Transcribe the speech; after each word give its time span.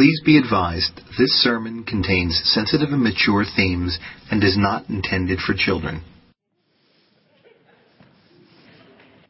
Please 0.00 0.22
be 0.24 0.38
advised 0.38 0.98
this 1.18 1.28
sermon 1.42 1.84
contains 1.84 2.40
sensitive 2.44 2.88
and 2.88 3.02
mature 3.02 3.44
themes 3.54 3.98
and 4.30 4.42
is 4.42 4.56
not 4.56 4.88
intended 4.88 5.40
for 5.40 5.52
children. 5.54 6.02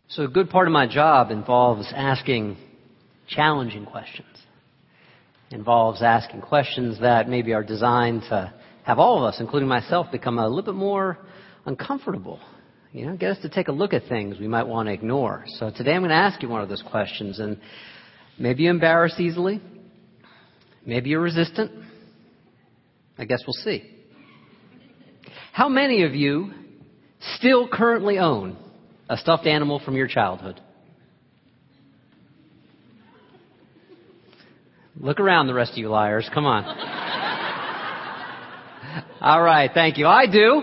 So, 0.06 0.22
a 0.22 0.28
good 0.28 0.48
part 0.48 0.68
of 0.68 0.72
my 0.72 0.86
job 0.86 1.32
involves 1.32 1.92
asking 1.92 2.56
challenging 3.28 3.84
questions. 3.84 4.28
Involves 5.50 6.02
asking 6.02 6.42
questions 6.42 7.00
that 7.00 7.28
maybe 7.28 7.52
are 7.52 7.64
designed 7.64 8.22
to 8.28 8.54
have 8.84 9.00
all 9.00 9.18
of 9.18 9.24
us, 9.24 9.40
including 9.40 9.68
myself, 9.68 10.12
become 10.12 10.38
a 10.38 10.46
little 10.46 10.72
bit 10.72 10.78
more 10.78 11.18
uncomfortable. 11.66 12.38
You 12.92 13.06
know, 13.06 13.16
get 13.16 13.32
us 13.32 13.42
to 13.42 13.48
take 13.48 13.66
a 13.66 13.72
look 13.72 13.92
at 13.92 14.04
things 14.08 14.38
we 14.38 14.46
might 14.46 14.68
want 14.68 14.86
to 14.86 14.92
ignore. 14.92 15.46
So 15.48 15.72
today 15.76 15.94
I'm 15.94 16.02
going 16.02 16.10
to 16.10 16.14
ask 16.14 16.40
you 16.40 16.48
one 16.48 16.62
of 16.62 16.68
those 16.68 16.84
questions, 16.88 17.40
and 17.40 17.58
maybe 18.38 18.62
you 18.62 18.70
embarrass 18.70 19.18
easily, 19.18 19.60
maybe 20.84 21.10
you're 21.10 21.20
resistant. 21.20 21.70
I 23.18 23.24
guess 23.24 23.42
we'll 23.46 23.54
see. 23.64 23.90
How 25.52 25.68
many 25.68 26.04
of 26.04 26.14
you 26.14 26.52
still 27.36 27.68
currently 27.68 28.18
own 28.18 28.56
a 29.08 29.16
stuffed 29.16 29.46
animal 29.46 29.80
from 29.84 29.96
your 29.96 30.06
childhood? 30.06 30.60
Look 34.96 35.18
around, 35.18 35.46
the 35.46 35.54
rest 35.54 35.72
of 35.72 35.78
you 35.78 35.88
liars. 35.88 36.28
Come 36.32 36.46
on. 36.46 36.64
All 39.20 39.42
right, 39.42 39.70
thank 39.72 39.98
you. 39.98 40.06
I 40.06 40.26
do. 40.26 40.62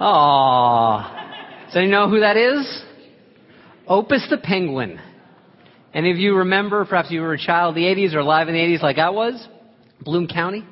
Aww. 0.00 1.66
Does 1.66 1.76
anyone 1.76 1.90
know 1.90 2.08
who 2.08 2.20
that 2.20 2.36
is? 2.36 2.84
Opus 3.86 4.26
the 4.30 4.38
Penguin. 4.38 5.00
Any 5.94 6.10
of 6.10 6.16
you 6.18 6.38
remember, 6.38 6.84
perhaps 6.84 7.12
you 7.12 7.20
were 7.20 7.34
a 7.34 7.38
child 7.38 7.70
of 7.70 7.74
the 7.76 7.84
80s 7.84 8.14
or 8.14 8.18
alive 8.18 8.48
in 8.48 8.54
the 8.54 8.60
80s 8.60 8.82
like 8.82 8.98
I 8.98 9.10
was? 9.10 9.46
Bloom 10.00 10.26
County. 10.26 10.64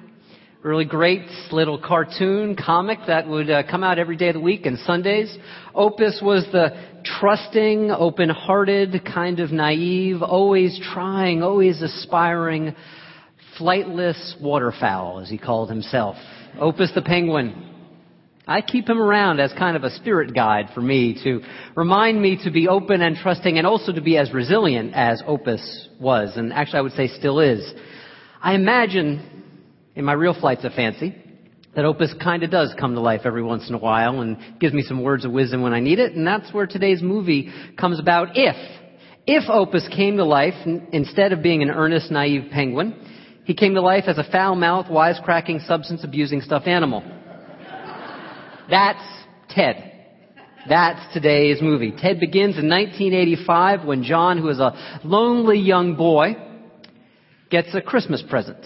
Really 0.65 0.85
great 0.85 1.23
little 1.53 1.79
cartoon 1.79 2.57
comic 2.57 2.99
that 3.07 3.29
would 3.29 3.49
uh, 3.49 3.63
come 3.71 3.85
out 3.85 4.01
every 4.01 4.17
day 4.17 4.31
of 4.31 4.35
the 4.35 4.41
week 4.41 4.67
and 4.67 4.77
Sundays. 4.81 5.37
Opus 5.77 6.21
was 6.21 6.45
the 6.51 6.71
trusting, 7.05 7.93
open-hearted, 7.93 9.05
kind 9.05 9.39
of 9.39 9.53
naive, 9.53 10.23
always 10.23 10.81
trying, 10.93 11.45
always 11.45 11.81
aspiring, 11.83 12.75
flightless 13.61 14.41
waterfowl, 14.41 15.21
as 15.21 15.29
he 15.29 15.39
called 15.39 15.69
himself. 15.69 16.17
Opus 16.59 16.91
the 16.97 17.03
Penguin. 17.03 17.72
I 18.53 18.61
keep 18.61 18.87
him 18.87 19.01
around 19.01 19.41
as 19.41 19.51
kind 19.55 19.79
of 19.79 19.83
a 19.83 19.91
spirit 19.91 20.35
guide 20.35 20.69
for 20.75 20.83
me 20.83 21.19
to 21.25 21.41
remind 21.75 22.21
me 22.21 22.39
to 22.45 22.51
be 22.51 22.69
open 22.69 23.01
and 23.01 23.17
trusting 23.17 23.57
and 23.57 23.67
also 23.67 23.93
to 23.93 24.03
be 24.03 24.19
as 24.19 24.31
resilient 24.35 24.93
as 24.95 25.23
Opus 25.27 25.89
was, 25.99 26.37
and 26.37 26.53
actually 26.53 26.79
I 26.81 26.83
would 26.83 26.93
say 26.93 27.09
still 27.09 27.41
is. 27.41 27.73
I 28.43 28.55
imagine, 28.55 29.57
in 29.95 30.05
my 30.05 30.13
real 30.13 30.39
flights 30.39 30.65
of 30.65 30.75
fancy, 30.75 31.15
that 31.75 31.87
Opus 31.87 32.15
kind 32.23 32.43
of 32.43 32.51
does 32.51 32.75
come 32.79 32.93
to 32.95 33.01
life 33.01 33.23
every 33.25 33.43
once 33.43 33.71
in 33.71 33.75
a 33.75 33.79
while 33.79 34.21
and 34.21 34.37
gives 34.61 34.75
me 34.75 34.83
some 34.83 35.03
words 35.03 35.25
of 35.25 35.33
wisdom 35.33 35.63
when 35.63 35.73
I 35.73 35.81
need 35.81 35.99
it, 35.99 36.13
and 36.13 36.27
that's 36.27 36.53
where 36.53 36.67
today's 36.67 37.01
movie 37.01 37.51
comes 37.81 37.99
about 37.99 38.33
if. 38.35 38.57
If 39.27 39.49
Opus 39.49 39.89
came 39.97 40.19
to 40.19 40.27
life, 40.27 40.53
instead 40.93 41.33
of 41.33 41.43
being 41.43 41.63
an 41.63 41.71
earnest, 41.71 42.11
naive 42.11 42.51
penguin, 42.51 42.97
he 43.45 43.55
came 43.55 43.73
to 43.73 43.81
life 43.81 44.05
as 44.09 44.19
a 44.19 44.31
foul-mouthed, 44.31 44.91
wisecracking, 44.91 45.67
substance-abusing 45.67 46.43
stuffed 46.43 46.67
animal. 46.67 47.03
That's 48.71 49.03
Ted. 49.51 49.91
That's 50.69 51.13
today's 51.13 51.61
movie. 51.61 51.91
Ted 51.91 52.21
begins 52.21 52.57
in 52.57 52.69
1985 52.69 53.85
when 53.85 54.05
John, 54.05 54.39
who 54.39 54.49
is 54.49 54.61
a 54.61 55.01
lonely 55.03 55.59
young 55.59 55.97
boy, 55.97 56.37
gets 57.51 57.75
a 57.75 57.81
Christmas 57.81 58.23
present 58.29 58.65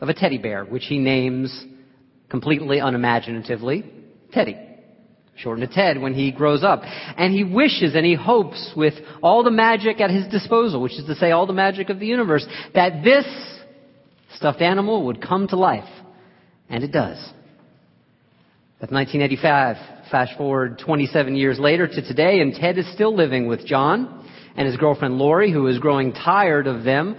of 0.00 0.08
a 0.08 0.14
teddy 0.14 0.38
bear, 0.38 0.64
which 0.64 0.84
he 0.84 0.98
names 0.98 1.64
completely 2.28 2.78
unimaginatively 2.78 3.84
Teddy. 4.32 4.56
Shortened 5.36 5.68
to 5.68 5.74
Ted 5.74 6.00
when 6.00 6.14
he 6.14 6.32
grows 6.32 6.64
up. 6.64 6.82
And 6.82 7.32
he 7.32 7.44
wishes 7.44 7.94
and 7.94 8.04
he 8.04 8.14
hopes 8.14 8.72
with 8.76 8.94
all 9.22 9.44
the 9.44 9.50
magic 9.50 10.00
at 10.00 10.10
his 10.10 10.26
disposal, 10.28 10.82
which 10.82 10.92
is 10.92 11.06
to 11.06 11.14
say 11.14 11.30
all 11.30 11.46
the 11.46 11.52
magic 11.52 11.90
of 11.90 12.00
the 12.00 12.06
universe, 12.06 12.44
that 12.74 13.04
this 13.04 13.24
stuffed 14.34 14.60
animal 14.60 15.06
would 15.06 15.22
come 15.22 15.46
to 15.48 15.56
life. 15.56 15.88
And 16.68 16.82
it 16.82 16.92
does. 16.92 17.18
That's 18.80 18.92
1985. 18.92 20.08
Fast 20.08 20.38
forward 20.38 20.78
27 20.78 21.34
years 21.34 21.58
later 21.58 21.88
to 21.88 22.00
today, 22.00 22.38
and 22.38 22.54
Ted 22.54 22.78
is 22.78 22.88
still 22.92 23.12
living 23.12 23.48
with 23.48 23.66
John 23.66 24.24
and 24.56 24.68
his 24.68 24.76
girlfriend 24.76 25.18
Lori, 25.18 25.50
who 25.50 25.66
is 25.66 25.80
growing 25.80 26.12
tired 26.12 26.68
of 26.68 26.84
them 26.84 27.16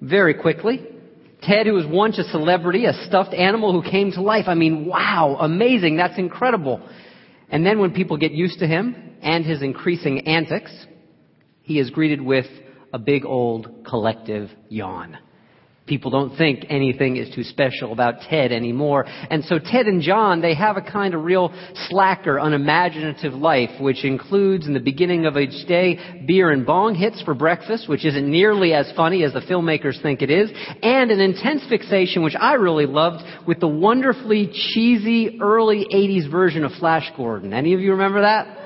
very 0.00 0.32
quickly. 0.32 0.82
Ted, 1.42 1.66
who 1.66 1.74
was 1.74 1.84
once 1.86 2.18
a 2.18 2.24
celebrity, 2.24 2.86
a 2.86 2.94
stuffed 3.06 3.34
animal 3.34 3.78
who 3.78 3.88
came 3.88 4.12
to 4.12 4.22
life. 4.22 4.46
I 4.48 4.54
mean, 4.54 4.86
wow, 4.86 5.36
amazing, 5.38 5.98
that's 5.98 6.18
incredible. 6.18 6.80
And 7.50 7.66
then 7.66 7.80
when 7.80 7.92
people 7.92 8.16
get 8.16 8.32
used 8.32 8.60
to 8.60 8.66
him 8.66 9.18
and 9.20 9.44
his 9.44 9.60
increasing 9.60 10.26
antics, 10.26 10.72
he 11.60 11.78
is 11.78 11.90
greeted 11.90 12.22
with 12.22 12.46
a 12.94 12.98
big 12.98 13.26
old 13.26 13.84
collective 13.86 14.48
yawn. 14.70 15.18
People 15.86 16.10
don't 16.10 16.34
think 16.38 16.64
anything 16.70 17.16
is 17.16 17.34
too 17.34 17.42
special 17.42 17.92
about 17.92 18.22
Ted 18.30 18.52
anymore. 18.52 19.04
And 19.06 19.44
so 19.44 19.58
Ted 19.58 19.84
and 19.84 20.00
John, 20.00 20.40
they 20.40 20.54
have 20.54 20.78
a 20.78 20.80
kind 20.80 21.12
of 21.12 21.24
real 21.24 21.52
slacker, 21.88 22.38
unimaginative 22.38 23.34
life, 23.34 23.68
which 23.78 24.02
includes 24.02 24.66
in 24.66 24.72
the 24.72 24.80
beginning 24.80 25.26
of 25.26 25.36
each 25.36 25.68
day 25.68 26.24
beer 26.26 26.50
and 26.50 26.64
bong 26.64 26.94
hits 26.94 27.20
for 27.20 27.34
breakfast, 27.34 27.86
which 27.86 28.06
isn't 28.06 28.30
nearly 28.30 28.72
as 28.72 28.90
funny 28.96 29.24
as 29.24 29.34
the 29.34 29.40
filmmakers 29.40 30.00
think 30.00 30.22
it 30.22 30.30
is, 30.30 30.50
and 30.82 31.10
an 31.10 31.20
intense 31.20 31.62
fixation, 31.68 32.22
which 32.22 32.36
I 32.38 32.54
really 32.54 32.86
loved, 32.86 33.22
with 33.46 33.60
the 33.60 33.68
wonderfully 33.68 34.50
cheesy 34.72 35.38
early 35.38 35.86
80s 35.92 36.30
version 36.30 36.64
of 36.64 36.72
Flash 36.80 37.12
Gordon. 37.14 37.52
Any 37.52 37.74
of 37.74 37.80
you 37.80 37.90
remember 37.92 38.22
that? 38.22 38.63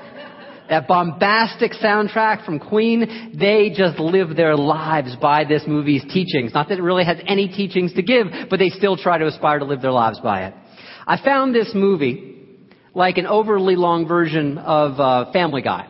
That 0.69 0.87
bombastic 0.87 1.73
soundtrack 1.73 2.45
from 2.45 2.59
Queen, 2.59 3.35
they 3.37 3.71
just 3.75 3.99
live 3.99 4.35
their 4.35 4.55
lives 4.55 5.15
by 5.15 5.43
this 5.43 5.63
movie's 5.67 6.03
teachings. 6.03 6.53
Not 6.53 6.69
that 6.69 6.77
it 6.77 6.83
really 6.83 7.05
has 7.05 7.17
any 7.27 7.47
teachings 7.47 7.93
to 7.93 8.01
give, 8.01 8.27
but 8.49 8.59
they 8.59 8.69
still 8.69 8.95
try 8.95 9.17
to 9.17 9.27
aspire 9.27 9.59
to 9.59 9.65
live 9.65 9.81
their 9.81 9.91
lives 9.91 10.19
by 10.19 10.45
it. 10.45 10.53
I 11.07 11.21
found 11.23 11.55
this 11.55 11.71
movie 11.73 12.35
like 12.93 13.17
an 13.17 13.25
overly 13.25 13.75
long 13.75 14.07
version 14.07 14.57
of 14.57 14.99
uh, 14.99 15.31
Family 15.31 15.61
Guy. 15.61 15.87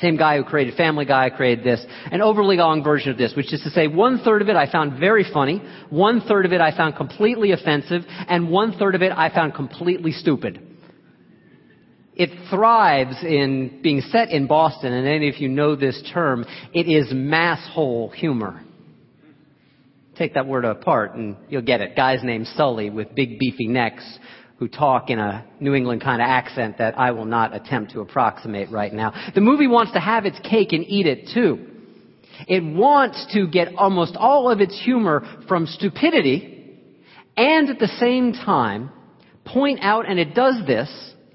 Same 0.00 0.16
guy 0.16 0.36
who 0.36 0.44
created 0.44 0.74
Family 0.74 1.04
Guy 1.04 1.30
created 1.30 1.64
this. 1.64 1.84
An 2.10 2.20
overly 2.20 2.56
long 2.56 2.82
version 2.82 3.10
of 3.10 3.18
this, 3.18 3.32
which 3.36 3.52
is 3.52 3.62
to 3.62 3.70
say 3.70 3.86
one 3.86 4.18
third 4.24 4.42
of 4.42 4.48
it 4.48 4.56
I 4.56 4.70
found 4.70 4.98
very 4.98 5.24
funny, 5.32 5.62
one 5.90 6.20
third 6.20 6.46
of 6.46 6.52
it 6.52 6.60
I 6.60 6.76
found 6.76 6.96
completely 6.96 7.52
offensive, 7.52 8.02
and 8.28 8.50
one 8.50 8.76
third 8.76 8.96
of 8.96 9.02
it 9.02 9.12
I 9.12 9.32
found 9.32 9.54
completely 9.54 10.10
stupid. 10.10 10.73
It 12.16 12.30
thrives 12.48 13.16
in 13.22 13.80
being 13.82 14.00
set 14.00 14.30
in 14.30 14.46
Boston, 14.46 14.92
and 14.92 15.06
any 15.06 15.28
of 15.28 15.38
you 15.38 15.48
know 15.48 15.74
this 15.74 16.00
term, 16.12 16.44
it 16.72 16.88
is 16.88 17.08
mass 17.12 17.66
hole 17.72 18.08
humor. 18.10 18.62
Take 20.16 20.34
that 20.34 20.46
word 20.46 20.64
apart 20.64 21.14
and 21.14 21.36
you'll 21.48 21.62
get 21.62 21.80
it. 21.80 21.96
Guys 21.96 22.20
named 22.22 22.46
Sully 22.54 22.88
with 22.88 23.14
big 23.16 23.40
beefy 23.40 23.66
necks 23.66 24.04
who 24.58 24.68
talk 24.68 25.10
in 25.10 25.18
a 25.18 25.44
New 25.58 25.74
England 25.74 26.02
kind 26.02 26.22
of 26.22 26.26
accent 26.26 26.78
that 26.78 26.96
I 26.96 27.10
will 27.10 27.24
not 27.24 27.54
attempt 27.54 27.92
to 27.92 28.00
approximate 28.00 28.70
right 28.70 28.92
now. 28.92 29.12
The 29.34 29.40
movie 29.40 29.66
wants 29.66 29.92
to 29.92 30.00
have 30.00 30.24
its 30.24 30.38
cake 30.48 30.72
and 30.72 30.84
eat 30.86 31.06
it 31.06 31.30
too. 31.34 31.66
It 32.46 32.62
wants 32.62 33.26
to 33.34 33.48
get 33.48 33.74
almost 33.76 34.16
all 34.16 34.48
of 34.50 34.60
its 34.60 34.80
humor 34.84 35.42
from 35.48 35.66
stupidity 35.66 36.78
and 37.36 37.68
at 37.68 37.80
the 37.80 37.88
same 37.98 38.32
time 38.32 38.90
point 39.44 39.80
out, 39.82 40.08
and 40.08 40.18
it 40.18 40.34
does 40.34 40.64
this, 40.66 40.88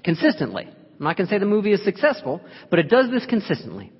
consistently. 0.04 0.64
I'm 0.66 1.04
not 1.04 1.16
going 1.16 1.26
to 1.26 1.34
say 1.34 1.38
the 1.38 1.46
movie 1.46 1.72
is 1.72 1.82
successful, 1.84 2.40
but 2.68 2.78
it 2.78 2.88
does 2.88 3.10
this 3.10 3.24
consistently. 3.26 3.92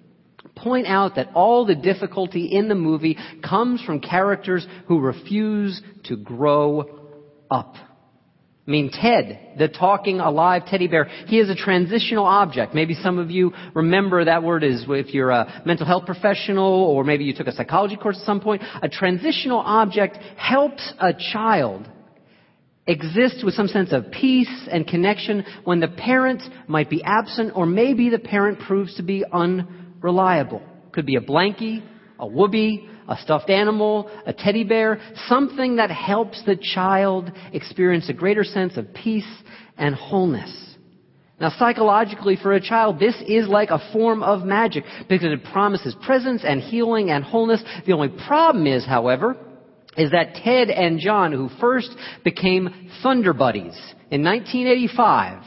Point 0.56 0.86
out 0.86 1.16
that 1.16 1.30
all 1.34 1.64
the 1.64 1.74
difficulty 1.74 2.46
in 2.46 2.68
the 2.68 2.74
movie 2.74 3.16
comes 3.42 3.82
from 3.82 4.00
characters 4.00 4.66
who 4.86 5.00
refuse 5.00 5.80
to 6.04 6.16
grow 6.16 7.00
up. 7.50 7.74
I 8.66 8.70
mean, 8.70 8.90
Ted, 8.92 9.54
the 9.58 9.68
talking 9.68 10.20
alive 10.20 10.66
teddy 10.66 10.86
bear, 10.86 11.06
he 11.26 11.38
is 11.40 11.48
a 11.48 11.54
transitional 11.54 12.24
object. 12.24 12.74
Maybe 12.74 12.94
some 12.94 13.18
of 13.18 13.30
you 13.30 13.52
remember 13.74 14.24
that 14.24 14.42
word 14.42 14.62
is 14.62 14.84
if 14.86 15.14
you're 15.14 15.30
a 15.30 15.62
mental 15.64 15.86
health 15.86 16.04
professional 16.06 16.84
or 16.84 17.02
maybe 17.02 17.24
you 17.24 17.34
took 17.34 17.46
a 17.46 17.52
psychology 17.52 17.96
course 17.96 18.18
at 18.20 18.26
some 18.26 18.40
point. 18.40 18.62
A 18.82 18.88
transitional 18.88 19.58
object 19.58 20.18
helps 20.36 20.92
a 21.00 21.12
child 21.32 21.88
exists 22.90 23.44
with 23.44 23.54
some 23.54 23.68
sense 23.68 23.92
of 23.92 24.10
peace 24.10 24.68
and 24.70 24.86
connection 24.86 25.44
when 25.64 25.80
the 25.80 25.88
parent 25.88 26.42
might 26.66 26.90
be 26.90 27.02
absent 27.04 27.52
or 27.54 27.64
maybe 27.66 28.10
the 28.10 28.18
parent 28.18 28.58
proves 28.60 28.94
to 28.96 29.02
be 29.02 29.24
unreliable. 29.32 30.62
Could 30.92 31.06
be 31.06 31.16
a 31.16 31.20
blankie, 31.20 31.82
a 32.18 32.26
whoopee, 32.26 32.88
a 33.08 33.16
stuffed 33.16 33.48
animal, 33.48 34.10
a 34.26 34.32
teddy 34.32 34.64
bear, 34.64 35.00
something 35.28 35.76
that 35.76 35.90
helps 35.90 36.42
the 36.44 36.56
child 36.56 37.30
experience 37.52 38.08
a 38.08 38.12
greater 38.12 38.44
sense 38.44 38.76
of 38.76 38.92
peace 38.92 39.28
and 39.78 39.94
wholeness. 39.94 40.76
Now 41.40 41.50
psychologically 41.58 42.36
for 42.36 42.52
a 42.52 42.60
child, 42.60 42.98
this 42.98 43.16
is 43.26 43.48
like 43.48 43.70
a 43.70 43.92
form 43.92 44.22
of 44.22 44.44
magic 44.44 44.84
because 45.08 45.32
it 45.32 45.42
promises 45.52 45.96
presence 46.04 46.42
and 46.44 46.60
healing 46.60 47.10
and 47.10 47.24
wholeness. 47.24 47.62
The 47.86 47.92
only 47.92 48.10
problem 48.26 48.66
is, 48.66 48.84
however, 48.84 49.36
is 49.96 50.10
that 50.12 50.34
Ted 50.34 50.70
and 50.70 51.00
John, 51.00 51.32
who 51.32 51.48
first 51.60 51.90
became 52.24 52.90
Thunder 53.02 53.32
Buddies 53.32 53.76
in 54.10 54.24
1985, 54.24 55.42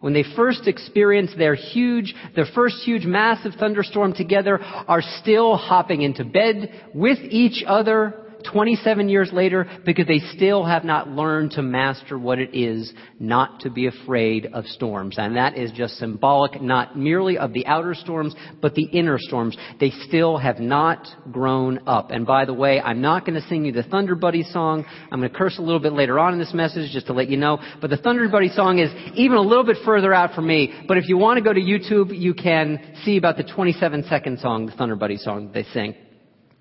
when 0.00 0.12
they 0.14 0.24
first 0.34 0.66
experienced 0.66 1.36
their 1.36 1.54
huge, 1.54 2.14
their 2.34 2.46
first 2.54 2.76
huge 2.84 3.04
massive 3.04 3.52
thunderstorm 3.58 4.14
together, 4.14 4.58
are 4.60 5.02
still 5.20 5.56
hopping 5.56 6.02
into 6.02 6.24
bed 6.24 6.90
with 6.94 7.18
each 7.18 7.62
other 7.66 8.29
27 8.44 9.08
years 9.08 9.30
later 9.32 9.66
because 9.84 10.06
they 10.06 10.20
still 10.34 10.64
have 10.64 10.84
not 10.84 11.08
learned 11.08 11.52
to 11.52 11.62
master 11.62 12.18
what 12.18 12.38
it 12.38 12.54
is 12.54 12.92
not 13.18 13.60
to 13.60 13.70
be 13.70 13.86
afraid 13.86 14.46
of 14.52 14.66
storms. 14.66 15.16
And 15.18 15.36
that 15.36 15.56
is 15.56 15.70
just 15.72 15.96
symbolic 15.96 16.60
not 16.60 16.96
merely 16.96 17.38
of 17.38 17.52
the 17.52 17.66
outer 17.66 17.94
storms, 17.94 18.34
but 18.60 18.74
the 18.74 18.84
inner 18.84 19.18
storms. 19.18 19.56
They 19.78 19.90
still 19.90 20.36
have 20.38 20.58
not 20.60 21.06
grown 21.30 21.80
up. 21.86 22.10
And 22.10 22.26
by 22.26 22.44
the 22.44 22.54
way, 22.54 22.80
I'm 22.80 23.00
not 23.00 23.24
going 23.24 23.40
to 23.40 23.48
sing 23.48 23.64
you 23.64 23.72
the 23.72 23.82
Thunder 23.82 24.14
Buddy 24.14 24.42
song. 24.42 24.84
I'm 25.10 25.20
going 25.20 25.30
to 25.30 25.36
curse 25.36 25.58
a 25.58 25.62
little 25.62 25.80
bit 25.80 25.92
later 25.92 26.18
on 26.18 26.32
in 26.32 26.38
this 26.38 26.54
message 26.54 26.92
just 26.92 27.06
to 27.06 27.12
let 27.12 27.28
you 27.28 27.36
know. 27.36 27.58
But 27.80 27.90
the 27.90 27.96
Thunder 27.96 28.28
Buddy 28.28 28.48
song 28.48 28.78
is 28.78 28.90
even 29.14 29.36
a 29.36 29.42
little 29.42 29.64
bit 29.64 29.78
further 29.84 30.12
out 30.12 30.34
for 30.34 30.42
me. 30.42 30.84
But 30.86 30.96
if 30.96 31.08
you 31.08 31.16
want 31.16 31.38
to 31.38 31.44
go 31.44 31.52
to 31.52 31.60
YouTube, 31.60 32.18
you 32.18 32.34
can 32.34 32.96
see 33.04 33.16
about 33.16 33.36
the 33.36 33.44
27 33.44 34.04
second 34.08 34.38
song, 34.40 34.66
the 34.66 34.72
Thunder 34.72 34.96
Buddy 34.96 35.16
song 35.16 35.50
they 35.52 35.64
sing. 35.64 35.94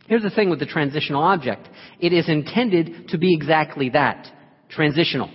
Here's 0.09 0.23
the 0.23 0.31
thing 0.31 0.49
with 0.49 0.57
the 0.57 0.65
transitional 0.65 1.21
object. 1.21 1.69
It 1.99 2.13
is 2.13 2.27
intended 2.27 3.09
to 3.09 3.19
be 3.19 3.31
exactly 3.31 3.89
that. 3.91 4.25
Transitional. 4.67 5.29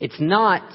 It's 0.00 0.20
not 0.20 0.68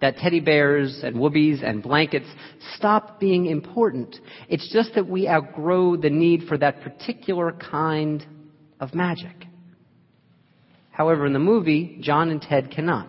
that 0.00 0.16
teddy 0.16 0.40
bears 0.40 1.02
and 1.04 1.16
whoobies 1.16 1.62
and 1.62 1.82
blankets 1.82 2.26
stop 2.74 3.20
being 3.20 3.44
important. 3.44 4.16
It's 4.48 4.72
just 4.72 4.94
that 4.94 5.06
we 5.06 5.28
outgrow 5.28 5.96
the 5.96 6.08
need 6.08 6.44
for 6.48 6.56
that 6.56 6.80
particular 6.80 7.52
kind 7.52 8.24
of 8.80 8.94
magic. 8.94 9.36
However, 10.92 11.26
in 11.26 11.34
the 11.34 11.38
movie, 11.38 11.98
John 12.00 12.30
and 12.30 12.40
Ted 12.40 12.70
cannot. 12.70 13.08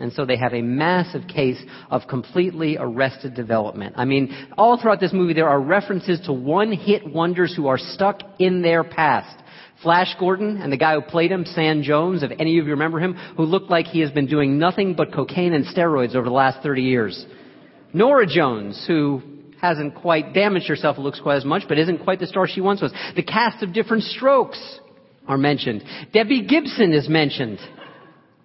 And 0.00 0.12
so 0.12 0.24
they 0.24 0.36
have 0.36 0.54
a 0.54 0.62
massive 0.62 1.26
case 1.26 1.60
of 1.90 2.02
completely 2.08 2.76
arrested 2.78 3.34
development. 3.34 3.94
I 3.96 4.04
mean, 4.04 4.48
all 4.56 4.80
throughout 4.80 5.00
this 5.00 5.12
movie 5.12 5.32
there 5.32 5.48
are 5.48 5.60
references 5.60 6.20
to 6.26 6.32
one-hit 6.32 7.12
wonders 7.12 7.54
who 7.56 7.66
are 7.66 7.78
stuck 7.78 8.20
in 8.38 8.62
their 8.62 8.84
past. 8.84 9.42
Flash 9.82 10.14
Gordon 10.18 10.60
and 10.60 10.72
the 10.72 10.76
guy 10.76 10.94
who 10.94 11.00
played 11.00 11.32
him, 11.32 11.44
Sam 11.44 11.82
Jones, 11.82 12.22
if 12.22 12.30
any 12.38 12.58
of 12.58 12.66
you 12.66 12.72
remember 12.72 13.00
him, 13.00 13.14
who 13.36 13.44
looked 13.44 13.70
like 13.70 13.86
he 13.86 14.00
has 14.00 14.10
been 14.10 14.26
doing 14.26 14.58
nothing 14.58 14.94
but 14.94 15.12
cocaine 15.12 15.52
and 15.52 15.64
steroids 15.64 16.14
over 16.14 16.24
the 16.24 16.34
last 16.34 16.62
30 16.62 16.82
years. 16.82 17.26
Norah 17.92 18.26
Jones, 18.26 18.84
who 18.86 19.22
hasn't 19.60 19.94
quite 19.96 20.32
damaged 20.34 20.68
herself, 20.68 20.98
looks 20.98 21.20
quite 21.20 21.36
as 21.36 21.44
much, 21.44 21.62
but 21.68 21.78
isn't 21.78 22.04
quite 22.04 22.20
the 22.20 22.26
star 22.26 22.46
she 22.46 22.60
once 22.60 22.80
was. 22.80 22.92
The 23.16 23.22
cast 23.22 23.62
of 23.62 23.72
different 23.72 24.04
Strokes 24.04 24.80
are 25.26 25.38
mentioned. 25.38 25.82
Debbie 26.12 26.46
Gibson 26.46 26.92
is 26.92 27.08
mentioned 27.08 27.58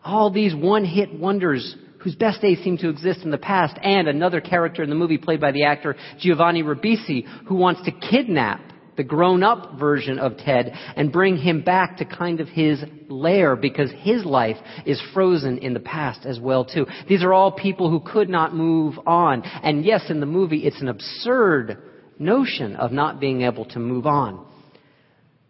all 0.04 0.32
these 0.32 0.54
one-hit 0.56 1.14
wonders 1.14 1.76
whose 2.00 2.16
best 2.16 2.42
days 2.42 2.62
seem 2.64 2.78
to 2.78 2.90
exist 2.90 3.22
in 3.24 3.32
the 3.32 3.38
past, 3.38 3.78
and 3.82 4.08
another 4.08 4.42
character 4.42 4.84
in 4.84 4.90
the 4.90 4.96
movie 4.96 5.18
played 5.18 5.40
by 5.40 5.52
the 5.52 5.64
actor 5.64 5.96
Giovanni 6.20 6.62
Ribisi, 6.62 7.26
who 7.48 7.56
wants 7.56 7.82
to 7.84 7.92
kidnap 7.92 8.62
the 8.98 9.04
grown-up 9.04 9.80
version 9.80 10.20
of 10.20 10.38
Ted 10.38 10.74
and 10.96 11.12
bring 11.12 11.38
him 11.38 11.62
back 11.62 11.98
to 11.98 12.06
kind 12.06 12.40
of 12.40 12.48
his 12.48 12.84
lair 13.08 13.56
because 13.56 13.90
his 14.02 14.24
life 14.26 14.58
is 14.86 15.02
frozen 15.14 15.58
in 15.60 15.74
the 15.74 15.80
past 15.80 16.26
as 16.26 16.40
well 16.40 16.66
too. 16.66 16.86
These 17.08 17.24
are 17.24 17.34
all 17.34 17.52
people 17.52 17.90
who 17.90 18.00
could 18.02 18.30
not 18.30 18.54
move 18.54 19.00
on. 19.08 19.44
And 19.44 19.84
yes, 19.86 20.10
in 20.10 20.20
the 20.20 20.26
movie, 20.26 20.60
it's 20.60 20.82
an 20.82 20.90
absurd 20.90 21.78
notion 22.20 22.76
of 22.76 22.92
not 22.92 23.20
being 23.20 23.42
able 23.42 23.66
to 23.66 23.80
move 23.80 24.06
on. 24.06 24.46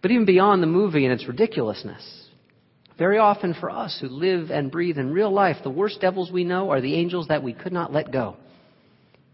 But 0.02 0.12
even 0.12 0.26
beyond 0.26 0.62
the 0.62 0.68
movie 0.68 1.06
and 1.06 1.14
its 1.14 1.28
ridiculousness, 1.28 2.23
very 2.98 3.18
often 3.18 3.56
for 3.60 3.70
us 3.70 3.98
who 4.00 4.08
live 4.08 4.52
and 4.52 4.72
breathe 4.72 4.98
in 4.98 5.12
real 5.12 5.32
life, 5.32 5.58
the 5.64 5.70
worst 5.70 6.00
devils 6.02 6.32
we 6.32 6.44
know 6.44 6.70
are 6.70 6.82
the 6.82 6.96
angels 6.96 7.28
that 7.28 7.44
we 7.44 7.54
could 7.54 7.74
not 7.74 7.92
let 7.92 8.12
go. 8.12 8.38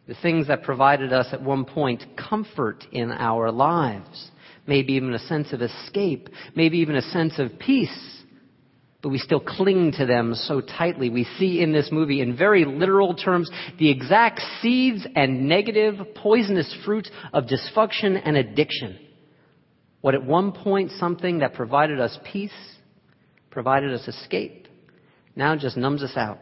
The 0.08 0.16
things 0.22 0.48
that 0.48 0.64
provided 0.64 1.14
us 1.14 1.28
at 1.34 1.44
one 1.44 1.66
point 1.66 2.04
comfort 2.18 2.86
in 2.92 3.12
our 3.12 3.52
lives, 3.52 4.32
maybe 4.66 4.94
even 4.94 5.14
a 5.14 5.20
sense 5.20 5.52
of 5.54 5.62
escape, 5.62 6.30
maybe 6.56 6.80
even 6.80 6.96
a 6.96 7.02
sense 7.02 7.38
of 7.38 7.60
peace. 7.60 8.16
But 9.02 9.10
we 9.10 9.18
still 9.18 9.40
cling 9.40 9.94
to 9.98 10.06
them 10.06 10.36
so 10.36 10.62
tightly. 10.62 11.10
We 11.10 11.26
see 11.38 11.62
in 11.62 11.72
this 11.72 11.90
movie, 11.92 12.22
in 12.22 12.36
very 12.36 12.66
literal 12.66 13.14
terms, 13.14 13.50
the 13.78 13.90
exact 13.90 14.42
seeds 14.62 15.06
and 15.16 15.48
negative, 15.48 15.96
poisonous 16.16 16.76
fruit 16.86 17.08
of 17.32 17.46
dysfunction 17.46 18.20
and 18.24 18.36
addiction. 18.36 19.00
What 20.02 20.16
at 20.16 20.26
one 20.26 20.54
point 20.54 20.92
something 20.92 21.40
that 21.40 21.54
provided 21.54 22.00
us 22.00 22.18
peace 22.32 22.52
provided 23.50 23.94
us 23.94 24.08
escape, 24.08 24.68
now 25.36 25.56
just 25.56 25.78
numbs 25.78 26.04
us 26.04 26.14
out, 26.16 26.40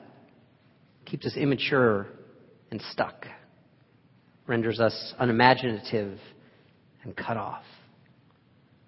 keeps 1.06 1.25
us 1.25 1.36
immature 1.36 2.07
and 2.71 2.81
stuck, 2.92 3.25
renders 4.45 4.80
us 4.80 5.13
unimaginative 5.19 6.19
and 7.04 7.15
cut 7.15 7.38
off. 7.38 7.63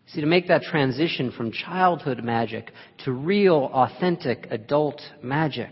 See, 0.07 0.21
to 0.21 0.27
make 0.27 0.47
that 0.47 0.63
transition 0.63 1.31
from 1.31 1.51
childhood 1.51 2.23
magic 2.23 2.71
to 3.05 3.11
real, 3.11 3.69
authentic 3.71 4.47
adult 4.49 5.01
magic, 5.21 5.69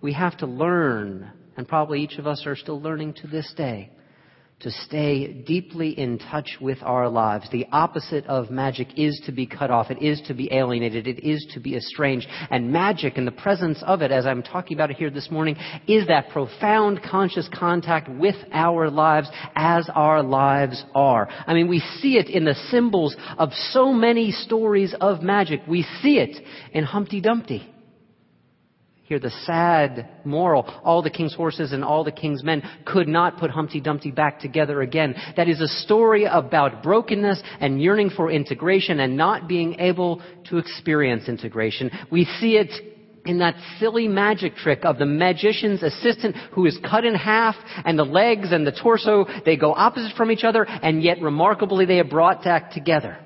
we 0.00 0.12
have 0.12 0.36
to 0.38 0.46
learn, 0.46 1.30
and 1.56 1.68
probably 1.68 2.02
each 2.02 2.18
of 2.18 2.26
us 2.26 2.44
are 2.46 2.56
still 2.56 2.80
learning 2.80 3.14
to 3.14 3.28
this 3.28 3.52
day, 3.56 3.90
to 4.60 4.70
stay 4.70 5.32
deeply 5.32 5.90
in 5.90 6.18
touch 6.18 6.58
with 6.60 6.78
our 6.82 7.08
lives. 7.08 7.48
The 7.50 7.66
opposite 7.70 8.26
of 8.26 8.50
magic 8.50 8.98
is 8.98 9.20
to 9.26 9.32
be 9.32 9.46
cut 9.46 9.70
off. 9.70 9.90
It 9.90 10.02
is 10.02 10.20
to 10.26 10.34
be 10.34 10.52
alienated. 10.52 11.06
It 11.06 11.20
is 11.24 11.46
to 11.54 11.60
be 11.60 11.76
estranged. 11.76 12.26
And 12.50 12.72
magic 12.72 13.16
and 13.18 13.26
the 13.26 13.32
presence 13.32 13.82
of 13.86 14.02
it, 14.02 14.10
as 14.10 14.26
I'm 14.26 14.42
talking 14.42 14.76
about 14.76 14.90
it 14.90 14.96
here 14.96 15.10
this 15.10 15.30
morning, 15.30 15.56
is 15.86 16.08
that 16.08 16.30
profound 16.30 17.02
conscious 17.02 17.48
contact 17.54 18.08
with 18.08 18.36
our 18.52 18.90
lives 18.90 19.28
as 19.54 19.88
our 19.94 20.22
lives 20.22 20.84
are. 20.94 21.28
I 21.46 21.54
mean, 21.54 21.68
we 21.68 21.80
see 22.00 22.16
it 22.16 22.28
in 22.28 22.44
the 22.44 22.54
symbols 22.70 23.16
of 23.38 23.52
so 23.70 23.92
many 23.92 24.32
stories 24.32 24.94
of 25.00 25.22
magic. 25.22 25.60
We 25.68 25.82
see 26.02 26.18
it 26.18 26.44
in 26.72 26.82
Humpty 26.82 27.20
Dumpty. 27.20 27.74
Here, 29.08 29.18
the 29.18 29.30
sad 29.46 30.06
moral. 30.26 30.64
All 30.84 31.00
the 31.00 31.08
king's 31.08 31.34
horses 31.34 31.72
and 31.72 31.82
all 31.82 32.04
the 32.04 32.12
king's 32.12 32.44
men 32.44 32.62
could 32.84 33.08
not 33.08 33.38
put 33.38 33.50
Humpty 33.50 33.80
Dumpty 33.80 34.10
back 34.10 34.38
together 34.38 34.82
again. 34.82 35.14
That 35.34 35.48
is 35.48 35.62
a 35.62 35.66
story 35.66 36.26
about 36.26 36.82
brokenness 36.82 37.42
and 37.58 37.80
yearning 37.80 38.10
for 38.10 38.30
integration 38.30 39.00
and 39.00 39.16
not 39.16 39.48
being 39.48 39.80
able 39.80 40.20
to 40.50 40.58
experience 40.58 41.26
integration. 41.26 41.90
We 42.12 42.26
see 42.38 42.58
it 42.58 42.70
in 43.24 43.38
that 43.38 43.54
silly 43.78 44.08
magic 44.08 44.56
trick 44.56 44.84
of 44.84 44.98
the 44.98 45.06
magician's 45.06 45.82
assistant 45.82 46.36
who 46.52 46.66
is 46.66 46.78
cut 46.84 47.06
in 47.06 47.14
half 47.14 47.56
and 47.86 47.98
the 47.98 48.04
legs 48.04 48.52
and 48.52 48.66
the 48.66 48.72
torso, 48.72 49.24
they 49.46 49.56
go 49.56 49.72
opposite 49.72 50.14
from 50.18 50.30
each 50.30 50.44
other 50.44 50.66
and 50.68 51.02
yet 51.02 51.22
remarkably 51.22 51.86
they 51.86 51.98
are 51.98 52.04
brought 52.04 52.44
back 52.44 52.72
together. 52.72 53.16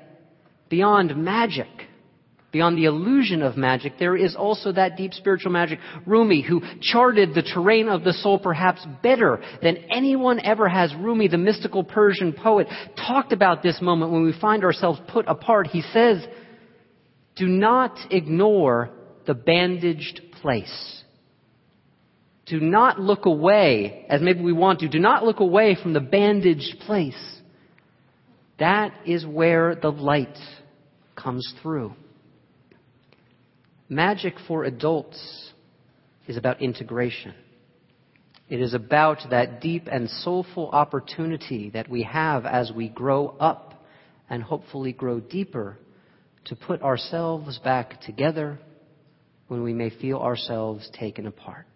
Beyond 0.69 1.17
magic 1.17 1.67
Beyond 2.53 2.77
the 2.77 2.85
illusion 2.85 3.41
of 3.41 3.57
magic, 3.57 3.93
there 3.97 4.15
is 4.15 4.35
also 4.35 4.71
that 4.73 4.95
deep 4.95 5.13
spiritual 5.15 5.51
magic. 5.51 5.79
Rumi, 6.05 6.43
who 6.43 6.61
charted 6.81 7.33
the 7.33 7.41
terrain 7.41 7.89
of 7.89 8.03
the 8.03 8.13
soul 8.13 8.37
perhaps 8.37 8.85
better 9.01 9.41
than 9.63 9.77
anyone 9.89 10.39
ever 10.39 10.69
has. 10.69 10.93
Rumi, 10.93 11.27
the 11.27 11.39
mystical 11.39 11.83
Persian 11.83 12.31
poet, 12.31 12.67
talked 12.95 13.33
about 13.33 13.63
this 13.63 13.81
moment 13.81 14.11
when 14.11 14.23
we 14.23 14.39
find 14.39 14.63
ourselves 14.63 15.01
put 15.07 15.27
apart. 15.27 15.65
He 15.65 15.81
says, 15.81 16.23
do 17.35 17.47
not 17.47 17.97
ignore 18.11 18.91
the 19.25 19.33
bandaged 19.33 20.21
place. 20.39 21.03
Do 22.45 22.59
not 22.59 22.99
look 22.99 23.25
away, 23.25 24.05
as 24.09 24.21
maybe 24.21 24.41
we 24.41 24.53
want 24.53 24.81
to, 24.81 24.89
do 24.89 24.99
not 24.99 25.23
look 25.23 25.39
away 25.39 25.75
from 25.81 25.93
the 25.93 26.01
bandaged 26.01 26.81
place. 26.81 27.39
That 28.59 28.93
is 29.07 29.25
where 29.25 29.73
the 29.73 29.89
light 29.89 30.37
comes 31.15 31.51
through. 31.63 31.95
Magic 33.89 34.35
for 34.47 34.63
adults 34.63 35.51
is 36.27 36.37
about 36.37 36.61
integration. 36.61 37.33
It 38.49 38.61
is 38.61 38.73
about 38.73 39.19
that 39.29 39.61
deep 39.61 39.87
and 39.91 40.09
soulful 40.09 40.69
opportunity 40.69 41.69
that 41.71 41.89
we 41.89 42.03
have 42.03 42.45
as 42.45 42.71
we 42.71 42.87
grow 42.89 43.29
up 43.39 43.83
and 44.29 44.41
hopefully 44.41 44.93
grow 44.93 45.19
deeper 45.19 45.77
to 46.45 46.55
put 46.55 46.81
ourselves 46.81 47.59
back 47.59 48.01
together 48.01 48.59
when 49.47 49.63
we 49.63 49.73
may 49.73 49.89
feel 49.89 50.17
ourselves 50.17 50.89
taken 50.97 51.27
apart. 51.27 51.67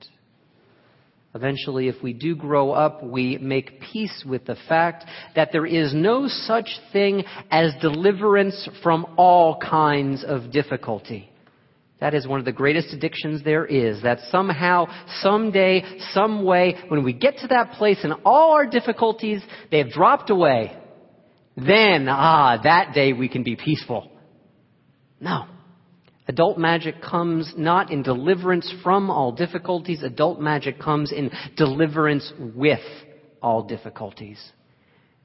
Eventually, 1.36 1.88
if 1.88 2.02
we 2.02 2.14
do 2.14 2.36
grow 2.36 2.72
up, 2.72 3.04
we 3.04 3.38
make 3.38 3.82
peace 3.92 4.24
with 4.28 4.46
the 4.46 4.58
fact 4.68 5.06
that 5.36 5.50
there 5.52 5.66
is 5.66 5.94
no 5.94 6.28
such 6.28 6.80
thing 6.92 7.24
as 7.52 7.74
deliverance 7.82 8.68
from 8.82 9.06
all 9.18 9.60
kinds 9.60 10.24
of 10.24 10.52
difficulty. 10.52 11.30
That 12.00 12.14
is 12.14 12.28
one 12.28 12.40
of 12.40 12.46
the 12.46 12.52
greatest 12.52 12.94
addictions 12.94 13.44
there 13.44 13.66
is. 13.66 14.04
That 14.04 14.20
somehow, 14.30 14.86
someday, 15.22 15.84
some 16.12 16.44
way, 16.44 16.76
when 16.90 17.04
we 17.04 17.14
get 17.14 17.38
to 17.40 17.48
that 17.48 17.72
place 17.74 18.00
and 18.04 18.14
all 18.24 18.52
our 18.52 18.68
difficulties, 18.68 19.42
they 19.72 19.80
have 19.80 19.90
dropped 19.90 20.30
away, 20.30 20.78
then, 21.56 22.08
ah, 22.08 22.60
that 22.64 22.94
day 22.94 23.14
we 23.14 23.28
can 23.28 23.44
be 23.44 23.56
peaceful. 23.56 24.12
No. 25.20 25.46
Adult 26.28 26.60
magic 26.60 27.02
comes 27.02 27.54
not 27.58 27.90
in 27.90 28.04
deliverance 28.04 28.72
from 28.84 29.10
all 29.10 29.32
difficulties. 29.32 30.04
Adult 30.04 30.40
magic 30.40 30.80
comes 30.80 31.12
in 31.12 31.32
deliverance 31.56 32.32
with 32.38 32.80
all 33.42 33.64
difficulties. 33.64 34.38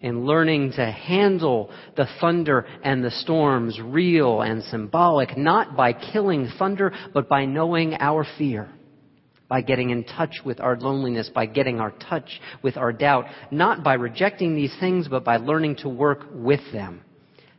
In 0.03 0.27
learning 0.27 0.73
to 0.73 0.85
handle 0.85 1.71
the 1.97 2.09
thunder 2.21 2.67
and 2.83 3.03
the 3.03 3.11
storms, 3.11 3.81
real 3.81 4.43
and 4.43 4.63
symbolic, 4.65 5.37
not 5.39 5.77
by 5.77 5.93
killing 5.93 6.49
thunder, 6.59 6.93
but 7.15 7.29
by 7.29 7.45
knowing 7.45 7.95
our 7.95 8.27
fear 8.37 8.69
by 9.53 9.61
getting 9.61 9.91
in 9.91 10.03
touch 10.03 10.41
with 10.47 10.59
our 10.61 10.79
loneliness, 10.79 11.29
by 11.29 11.45
getting 11.45 11.79
our 11.79 11.91
touch 11.91 12.41
with 12.63 12.79
our 12.79 12.91
doubt, 12.91 13.27
not 13.51 13.85
by 13.85 13.93
rejecting 13.93 14.55
these 14.55 14.75
things, 14.81 15.09
but 15.09 15.25
by 15.25 15.37
learning 15.37 15.77
to 15.77 15.91
work 15.91 16.25
with 16.33 16.61
them. 16.73 17.03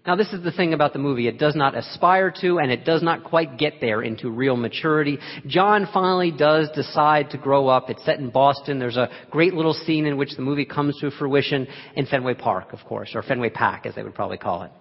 Now 0.06 0.18
this 0.18 0.34
is 0.34 0.44
the 0.44 0.52
thing 0.52 0.74
about 0.74 0.92
the 0.92 1.00
movie. 1.00 1.30
It 1.30 1.40
does 1.40 1.56
not 1.56 1.78
aspire 1.78 2.30
to 2.42 2.60
and 2.60 2.70
it 2.70 2.84
does 2.84 3.02
not 3.02 3.24
quite 3.24 3.58
get 3.58 3.76
there 3.80 4.02
into 4.02 4.30
real 4.30 4.58
maturity. 4.58 5.18
John 5.48 5.88
finally 5.94 6.30
does 6.32 6.70
decide 6.76 7.30
to 7.30 7.38
grow 7.38 7.70
up. 7.70 7.90
It's 7.90 8.04
set 8.04 8.20
in 8.20 8.30
Boston. 8.30 8.80
There's 8.80 8.98
a 8.98 9.10
great 9.32 9.54
little 9.54 9.74
scene 9.74 10.06
in 10.06 10.18
which 10.18 10.36
the 10.36 10.42
movie 10.42 10.66
comes 10.66 11.00
to 11.00 11.10
fruition 11.12 11.68
in 11.96 12.06
Fenway 12.06 12.34
Park, 12.34 12.74
of 12.74 12.80
course, 12.86 13.12
or 13.16 13.24
Fenway 13.24 13.52
Pack 13.52 13.86
as 13.86 13.96
they 13.96 14.04
would 14.04 14.14
probably 14.14 14.38
call 14.38 14.64
it. 14.64 14.72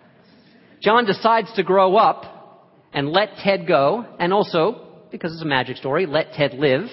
John 0.81 1.05
decides 1.05 1.53
to 1.55 1.63
grow 1.63 1.97
up 1.97 2.69
and 2.93 3.09
let 3.11 3.37
Ted 3.37 3.69
go 3.69 4.05
and 4.19 4.33
also 4.33 4.89
because 5.13 5.33
it's 5.33 5.43
a 5.43 5.47
magic 5.47 5.77
story, 5.77 6.07
let 6.07 6.33
Ted 6.33 6.55
live, 6.55 6.89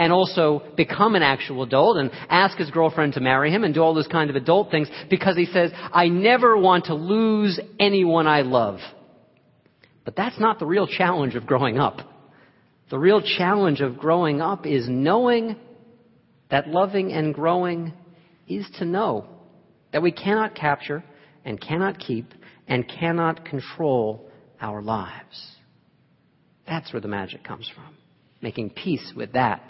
and 0.00 0.14
also 0.14 0.62
become 0.78 1.14
an 1.14 1.22
actual 1.22 1.62
adult 1.62 1.98
and 1.98 2.10
ask 2.30 2.56
his 2.56 2.70
girlfriend 2.70 3.12
to 3.12 3.20
marry 3.20 3.52
him 3.52 3.64
and 3.64 3.74
do 3.74 3.82
all 3.82 3.92
those 3.92 4.06
kind 4.06 4.30
of 4.30 4.34
adult 4.34 4.70
things 4.70 4.88
because 5.10 5.36
he 5.36 5.44
says, 5.44 5.70
I 5.92 6.08
never 6.08 6.56
want 6.56 6.86
to 6.86 6.94
lose 6.94 7.60
anyone 7.78 8.26
I 8.26 8.40
love. 8.40 8.80
But 10.06 10.16
that's 10.16 10.40
not 10.40 10.58
the 10.58 10.64
real 10.64 10.86
challenge 10.86 11.34
of 11.34 11.46
growing 11.46 11.78
up. 11.78 11.98
The 12.88 12.98
real 12.98 13.20
challenge 13.20 13.82
of 13.82 13.98
growing 13.98 14.40
up 14.40 14.64
is 14.64 14.88
knowing 14.88 15.56
that 16.50 16.66
loving 16.66 17.12
and 17.12 17.34
growing 17.34 17.92
is 18.48 18.66
to 18.78 18.86
know 18.86 19.26
that 19.92 20.00
we 20.00 20.12
cannot 20.12 20.54
capture 20.54 21.04
and 21.44 21.60
cannot 21.60 21.98
keep 21.98 22.32
and 22.66 22.88
cannot 22.88 23.44
control 23.44 24.30
our 24.62 24.80
lives. 24.80 25.56
That's 26.66 26.90
where 26.90 27.02
the 27.02 27.08
magic 27.08 27.44
comes 27.44 27.70
from. 27.74 27.94
Making 28.40 28.70
peace 28.70 29.12
with 29.14 29.34
that. 29.34 29.62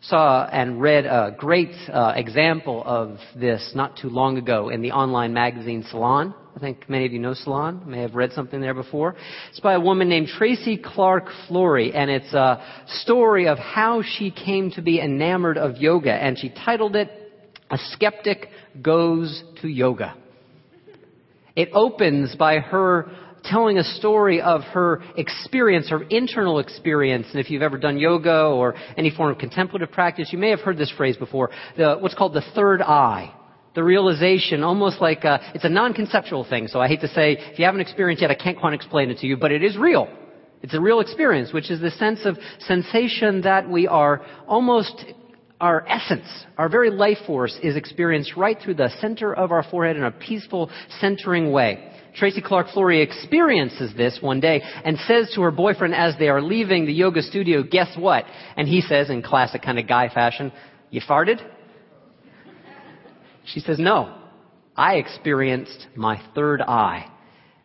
Saw 0.00 0.48
and 0.52 0.80
read 0.80 1.06
a 1.06 1.34
great 1.36 1.74
uh, 1.92 2.12
example 2.14 2.84
of 2.86 3.18
this 3.34 3.72
not 3.74 3.96
too 3.96 4.08
long 4.08 4.38
ago 4.38 4.68
in 4.68 4.80
the 4.80 4.92
online 4.92 5.32
magazine 5.32 5.84
Salon. 5.90 6.32
I 6.54 6.60
think 6.60 6.88
many 6.88 7.04
of 7.04 7.12
you 7.12 7.18
know 7.18 7.34
Salon, 7.34 7.82
may 7.84 8.02
have 8.02 8.14
read 8.14 8.32
something 8.32 8.60
there 8.60 8.74
before. 8.74 9.16
It's 9.50 9.58
by 9.58 9.74
a 9.74 9.80
woman 9.80 10.08
named 10.08 10.28
Tracy 10.28 10.76
Clark 10.76 11.24
Flory, 11.48 11.92
and 11.92 12.12
it's 12.12 12.32
a 12.32 12.62
story 12.86 13.48
of 13.48 13.58
how 13.58 14.02
she 14.02 14.30
came 14.30 14.70
to 14.72 14.82
be 14.82 15.00
enamored 15.00 15.58
of 15.58 15.78
yoga, 15.78 16.12
and 16.12 16.38
she 16.38 16.50
titled 16.50 16.94
it, 16.94 17.10
A 17.68 17.78
Skeptic 17.90 18.50
Goes 18.80 19.42
to 19.62 19.68
Yoga. 19.68 20.14
It 21.56 21.70
opens 21.74 22.36
by 22.36 22.60
her 22.60 23.10
telling 23.44 23.78
a 23.78 23.84
story 23.84 24.40
of 24.40 24.62
her 24.62 25.02
experience, 25.16 25.90
her 25.90 26.02
internal 26.02 26.58
experience. 26.58 27.26
And 27.30 27.40
if 27.40 27.50
you've 27.50 27.62
ever 27.62 27.78
done 27.78 27.98
yoga 27.98 28.46
or 28.46 28.74
any 28.96 29.10
form 29.10 29.30
of 29.30 29.38
contemplative 29.38 29.90
practice, 29.90 30.28
you 30.32 30.38
may 30.38 30.50
have 30.50 30.60
heard 30.60 30.78
this 30.78 30.92
phrase 30.96 31.16
before, 31.16 31.50
the, 31.76 31.96
what's 31.96 32.14
called 32.14 32.34
the 32.34 32.44
third 32.54 32.82
eye. 32.82 33.34
The 33.74 33.84
realization, 33.84 34.64
almost 34.64 35.00
like 35.00 35.24
a, 35.24 35.52
it's 35.54 35.64
a 35.64 35.68
non-conceptual 35.68 36.44
thing. 36.48 36.68
So 36.68 36.80
I 36.80 36.88
hate 36.88 37.00
to 37.02 37.08
say, 37.08 37.32
if 37.38 37.58
you 37.58 37.64
haven't 37.64 37.80
experienced 37.80 38.22
yet, 38.22 38.30
I 38.30 38.34
can't 38.34 38.58
quite 38.58 38.72
explain 38.72 39.10
it 39.10 39.18
to 39.18 39.26
you, 39.26 39.36
but 39.36 39.52
it 39.52 39.62
is 39.62 39.76
real. 39.76 40.08
It's 40.62 40.74
a 40.74 40.80
real 40.80 41.00
experience, 41.00 41.52
which 41.52 41.70
is 41.70 41.80
the 41.80 41.92
sense 41.92 42.20
of 42.24 42.36
sensation 42.60 43.42
that 43.42 43.68
we 43.68 43.86
are 43.86 44.22
almost 44.48 45.04
our 45.60 45.84
essence, 45.88 46.26
our 46.56 46.68
very 46.68 46.90
life 46.90 47.18
force 47.26 47.58
is 47.62 47.76
experienced 47.76 48.36
right 48.36 48.58
through 48.62 48.74
the 48.74 48.90
center 49.00 49.34
of 49.34 49.50
our 49.50 49.64
forehead 49.64 49.96
in 49.96 50.04
a 50.04 50.10
peaceful, 50.10 50.70
centering 51.00 51.50
way. 51.50 51.92
Tracy 52.18 52.42
Clark 52.42 52.68
Flory 52.74 53.00
experiences 53.00 53.92
this 53.96 54.18
one 54.20 54.40
day 54.40 54.60
and 54.84 54.98
says 55.06 55.30
to 55.34 55.42
her 55.42 55.50
boyfriend 55.52 55.94
as 55.94 56.14
they 56.18 56.28
are 56.28 56.42
leaving 56.42 56.84
the 56.84 56.92
yoga 56.92 57.22
studio, 57.22 57.62
guess 57.62 57.96
what? 57.96 58.24
And 58.56 58.66
he 58.66 58.80
says 58.80 59.08
in 59.08 59.22
classic 59.22 59.62
kind 59.62 59.78
of 59.78 59.86
guy 59.86 60.08
fashion, 60.12 60.52
you 60.90 61.00
farted? 61.00 61.38
She 63.44 63.60
says, 63.60 63.78
no. 63.78 64.14
I 64.76 64.94
experienced 64.94 65.86
my 65.94 66.20
third 66.34 66.60
eye. 66.60 67.10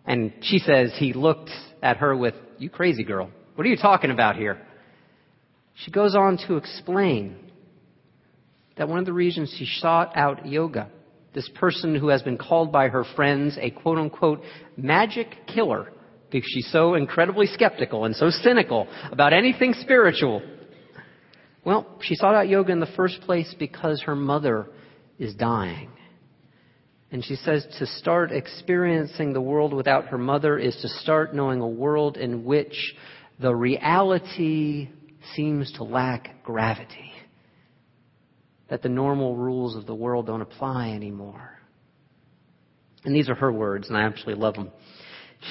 And 0.05 0.33
she 0.41 0.59
says 0.59 0.93
he 0.97 1.13
looked 1.13 1.51
at 1.81 1.97
her 1.97 2.15
with, 2.15 2.35
you 2.57 2.69
crazy 2.69 3.03
girl. 3.03 3.31
What 3.55 3.65
are 3.65 3.69
you 3.69 3.77
talking 3.77 4.11
about 4.11 4.35
here? 4.35 4.61
She 5.75 5.91
goes 5.91 6.15
on 6.15 6.37
to 6.47 6.57
explain 6.57 7.37
that 8.77 8.87
one 8.87 8.99
of 8.99 9.05
the 9.05 9.13
reasons 9.13 9.53
she 9.57 9.65
sought 9.79 10.15
out 10.15 10.45
yoga 10.45 10.89
this 11.33 11.49
person 11.55 11.95
who 11.95 12.09
has 12.09 12.21
been 12.21 12.37
called 12.37 12.71
by 12.71 12.89
her 12.89 13.03
friends 13.15 13.57
a 13.59 13.71
quote 13.71 13.97
unquote 13.97 14.41
magic 14.77 15.27
killer 15.47 15.91
because 16.31 16.49
she's 16.51 16.71
so 16.71 16.95
incredibly 16.95 17.47
skeptical 17.47 18.05
and 18.05 18.15
so 18.15 18.29
cynical 18.29 18.87
about 19.11 19.33
anything 19.33 19.73
spiritual. 19.73 20.41
Well, 21.63 21.87
she 22.01 22.15
sought 22.15 22.35
out 22.35 22.49
yoga 22.49 22.71
in 22.71 22.79
the 22.79 22.87
first 22.97 23.21
place 23.21 23.53
because 23.57 24.01
her 24.03 24.15
mother 24.15 24.67
is 25.19 25.33
dying. 25.35 25.91
And 27.11 27.23
she 27.23 27.35
says 27.35 27.65
to 27.77 27.85
start 27.85 28.31
experiencing 28.31 29.33
the 29.33 29.41
world 29.41 29.73
without 29.73 30.07
her 30.07 30.17
mother 30.17 30.57
is 30.57 30.75
to 30.81 30.87
start 30.87 31.35
knowing 31.35 31.61
a 31.61 31.67
world 31.67 32.17
in 32.17 32.43
which 32.43 32.95
the 33.39 33.55
reality 33.55 34.89
seems 35.35 35.71
to 35.73 35.83
lack 35.83 36.43
gravity 36.43 37.13
that 38.73 38.81
the 38.81 38.89
normal 38.89 39.35
rules 39.35 39.75
of 39.75 39.85
the 39.85 39.93
world 39.93 40.25
don't 40.25 40.41
apply 40.41 40.89
anymore. 40.89 41.59
And 43.05 43.15
these 43.15 43.29
are 43.29 43.35
her 43.35 43.51
words, 43.51 43.87
and 43.87 43.95
I 43.95 44.01
absolutely 44.01 44.41
love 44.41 44.55
them. 44.55 44.71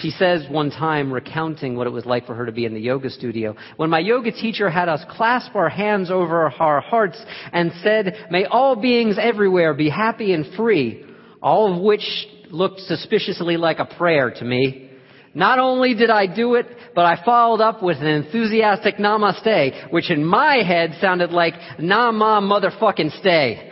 She 0.00 0.11
says 0.11 0.45
one 0.50 0.71
time, 0.71 1.12
recounting 1.12 1.76
what 1.76 1.87
it 1.87 1.91
was 1.91 2.05
like 2.05 2.26
for 2.26 2.35
her 2.35 2.47
to 2.47 2.50
be 2.50 2.64
in 2.64 2.75
the 2.75 2.81
yoga 2.81 3.11
studio, 3.11 3.55
when 3.76 3.91
my 3.91 4.00
yoga 4.00 4.33
teacher 4.33 4.69
had 4.69 4.88
us 4.88 5.05
clasp 5.09 5.55
our 5.55 5.69
hands 5.69 6.11
over 6.11 6.50
our 6.59 6.81
hearts 6.81 7.25
and 7.52 7.71
said, 7.85 8.26
may 8.33 8.45
all 8.45 8.75
beings 8.75 9.19
everywhere 9.21 9.73
be 9.73 9.88
happy 9.88 10.35
and 10.35 10.57
free, 10.57 11.07
all 11.41 11.73
of 11.73 11.81
which 11.81 12.26
looked 12.50 12.81
suspiciously 12.81 13.57
like 13.57 13.79
a 13.79 13.85
prayer 13.85 14.33
to 14.33 14.45
me. 14.45 14.91
Not 15.35 15.59
only 15.59 15.95
did 15.95 16.11
I 16.11 16.27
do 16.27 16.57
it, 16.57 16.67
but 16.95 17.07
I 17.07 17.25
followed 17.25 17.62
up 17.62 17.83
with 17.83 17.99
an 17.99 18.07
enthusiastic 18.07 18.97
namaste, 18.97 19.91
which 19.91 20.11
in 20.11 20.25
my 20.25 20.57
head 20.57 20.99
sounded 21.01 21.31
like, 21.31 21.55
nah 21.79 22.12
ma 22.12 22.41
motherfucking 22.41 23.19
stay. 23.19 23.71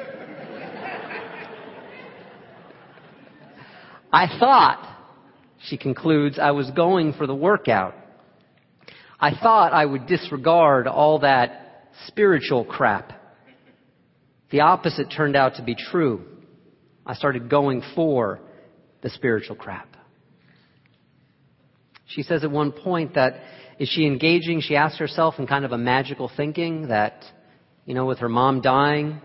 I 4.13 4.39
thought, 4.39 4.87
she 5.63 5.77
concludes, 5.77 6.39
I 6.39 6.51
was 6.53 6.71
going 6.71 7.13
for 7.13 7.27
the 7.27 7.35
workout. 7.35 7.95
I 9.21 9.33
thought 9.35 9.73
I 9.73 9.85
would 9.85 10.07
disregard 10.07 10.89
all 10.89 11.21
that 11.21 11.91
spiritual 12.07 12.65
crap. 12.65 13.13
The 14.51 14.61
opposite 14.61 15.13
turned 15.15 15.37
out 15.37 15.57
to 15.57 15.63
be 15.63 15.75
true. 15.77 16.25
I 17.07 17.15
started 17.15 17.51
going 17.51 17.83
for 17.95 18.41
the 19.03 19.11
spiritual 19.11 19.57
crap. 19.57 19.97
She 22.15 22.23
says 22.23 22.43
at 22.45 22.51
one 22.51 22.73
point 22.73 23.15
that 23.15 23.35
is 23.79 23.89
she 23.89 24.07
engaging, 24.07 24.61
she 24.61 24.77
asks 24.77 24.99
herself 24.99 25.37
in 25.39 25.47
kind 25.47 25.65
of 25.65 25.73
a 25.73 25.79
magical 25.79 26.31
thinking 26.37 26.89
that, 26.89 27.25
you 27.87 27.95
know, 27.95 28.05
with 28.05 28.19
her 28.19 28.29
mom 28.29 28.61
dying, 28.61 29.21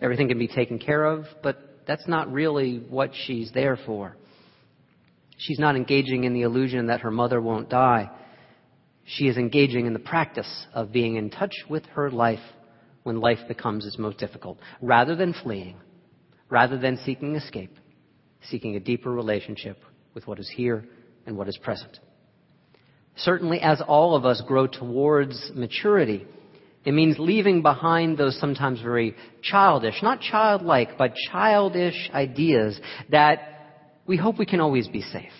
everything 0.00 0.28
can 0.28 0.38
be 0.38 0.48
taken 0.48 0.78
care 0.78 1.04
of, 1.04 1.26
but 1.42 1.58
that's 1.86 2.08
not 2.08 2.32
really 2.32 2.78
what 2.88 3.10
she's 3.26 3.52
there 3.52 3.78
for. 3.86 4.16
She's 5.36 5.58
not 5.58 5.76
engaging 5.76 6.24
in 6.24 6.32
the 6.32 6.42
illusion 6.42 6.86
that 6.86 7.00
her 7.00 7.10
mother 7.10 7.40
won't 7.40 7.68
die. 7.68 8.10
She 9.04 9.28
is 9.28 9.36
engaging 9.36 9.86
in 9.86 9.92
the 9.92 9.98
practice 9.98 10.66
of 10.72 10.92
being 10.92 11.16
in 11.16 11.28
touch 11.28 11.54
with 11.68 11.84
her 11.86 12.10
life 12.10 12.40
when 13.02 13.20
life 13.20 13.40
becomes 13.48 13.84
its 13.84 13.98
most 13.98 14.16
difficult, 14.16 14.58
rather 14.80 15.14
than 15.14 15.34
fleeing, 15.34 15.76
rather 16.48 16.78
than 16.78 16.96
seeking 17.04 17.36
escape, 17.36 17.76
seeking 18.48 18.76
a 18.76 18.80
deeper 18.80 19.12
relationship 19.12 19.78
with 20.14 20.26
what 20.26 20.38
is 20.38 20.50
here 20.56 20.86
and 21.26 21.36
what 21.36 21.48
is 21.48 21.58
present. 21.58 21.98
Certainly, 23.16 23.60
as 23.60 23.80
all 23.80 24.16
of 24.16 24.24
us 24.24 24.42
grow 24.46 24.66
towards 24.66 25.52
maturity, 25.54 26.26
it 26.84 26.92
means 26.92 27.16
leaving 27.18 27.62
behind 27.62 28.18
those 28.18 28.38
sometimes 28.38 28.80
very 28.80 29.14
childish, 29.42 30.02
not 30.02 30.20
childlike, 30.20 30.98
but 30.98 31.14
childish 31.30 32.10
ideas 32.12 32.78
that 33.10 33.38
we 34.06 34.16
hope 34.16 34.38
we 34.38 34.46
can 34.46 34.60
always 34.60 34.88
be 34.88 35.00
safe. 35.00 35.32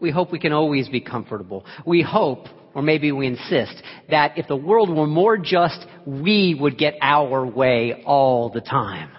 We 0.00 0.10
hope 0.10 0.32
we 0.32 0.40
can 0.40 0.52
always 0.52 0.88
be 0.88 1.00
comfortable. 1.00 1.64
We 1.86 2.02
hope, 2.02 2.46
or 2.74 2.82
maybe 2.82 3.12
we 3.12 3.28
insist, 3.28 3.80
that 4.10 4.36
if 4.36 4.48
the 4.48 4.56
world 4.56 4.94
were 4.94 5.06
more 5.06 5.38
just, 5.38 5.86
we 6.04 6.56
would 6.58 6.76
get 6.76 6.94
our 7.00 7.46
way 7.46 8.02
all 8.04 8.50
the 8.50 8.60
time. 8.60 9.10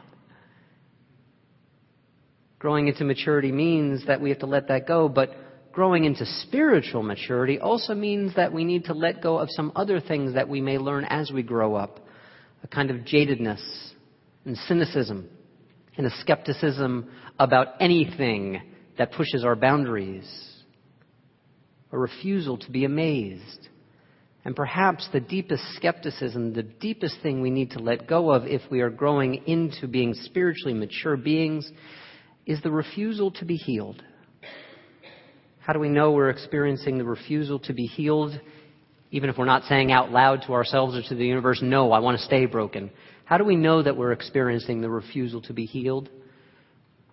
Growing 2.60 2.88
into 2.88 3.04
maturity 3.04 3.52
means 3.52 4.06
that 4.08 4.22
we 4.22 4.30
have 4.30 4.40
to 4.40 4.46
let 4.46 4.68
that 4.68 4.88
go, 4.88 5.10
but 5.10 5.32
growing 5.74 6.06
into 6.06 6.26
spiritual 6.26 7.04
maturity 7.04 7.60
also 7.60 7.96
means 7.96 8.36
that 8.36 8.54
we 8.54 8.64
need 8.64 8.86
to 8.86 8.94
let 8.94 9.22
go 9.22 9.40
of 9.40 9.50
some 9.52 9.72
other 9.76 10.00
things 10.00 10.36
that 10.36 10.48
we 10.48 10.62
may 10.62 10.78
learn 10.78 11.04
as 11.06 11.32
we 11.32 11.44
grow 11.44 11.76
up. 11.76 12.00
A 12.64 12.68
kind 12.68 12.92
of 12.92 12.98
jadedness 12.98 13.62
and 14.46 14.56
cynicism 14.56 15.28
and 15.98 16.06
a 16.06 16.12
skepticism 16.22 17.12
about 17.40 17.68
anything 17.82 18.62
that 18.98 19.12
pushes 19.12 19.44
our 19.44 19.56
boundaries. 19.56 20.30
A 21.92 21.98
refusal 21.98 22.58
to 22.60 22.72
be 22.72 22.86
amazed. 22.86 23.68
And 24.46 24.56
perhaps 24.56 25.10
the 25.12 25.20
deepest 25.20 25.64
skepticism, 25.76 26.54
the 26.54 26.64
deepest 26.64 27.18
thing 27.24 27.42
we 27.42 27.50
need 27.50 27.72
to 27.72 27.80
let 27.80 28.08
go 28.08 28.32
of 28.32 28.46
if 28.46 28.62
we 28.70 28.82
are 28.82 28.90
growing 28.90 29.48
into 29.48 29.88
being 29.88 30.14
spiritually 30.14 30.74
mature 30.74 31.18
beings, 31.18 31.70
is 32.46 32.62
the 32.62 32.72
refusal 32.72 33.32
to 33.32 33.46
be 33.46 33.56
healed. 33.56 34.04
How 35.64 35.72
do 35.72 35.80
we 35.80 35.88
know 35.88 36.12
we're 36.12 36.30
experiencing 36.30 36.98
the 36.98 37.06
refusal 37.06 37.58
to 37.60 37.72
be 37.72 37.86
healed, 37.86 38.38
even 39.12 39.30
if 39.30 39.38
we're 39.38 39.46
not 39.46 39.64
saying 39.64 39.94
out 39.94 40.12
loud 40.12 40.42
to 40.46 40.52
ourselves 40.52 40.94
or 40.94 41.02
to 41.08 41.16
the 41.16 41.26
universe, 41.26 41.62
no, 41.62 41.94
I 41.94 42.00
want 42.00 42.18
to 42.18 42.26
stay 42.26 42.46
broken? 42.48 42.92
How 43.24 43.38
do 43.38 43.46
we 43.46 43.56
know 43.56 43.82
that 43.82 43.96
we're 43.96 44.12
experiencing 44.12 44.82
the 44.82 44.90
refusal 44.90 45.42
to 45.44 45.54
be 45.54 45.66
healed? 45.66 46.10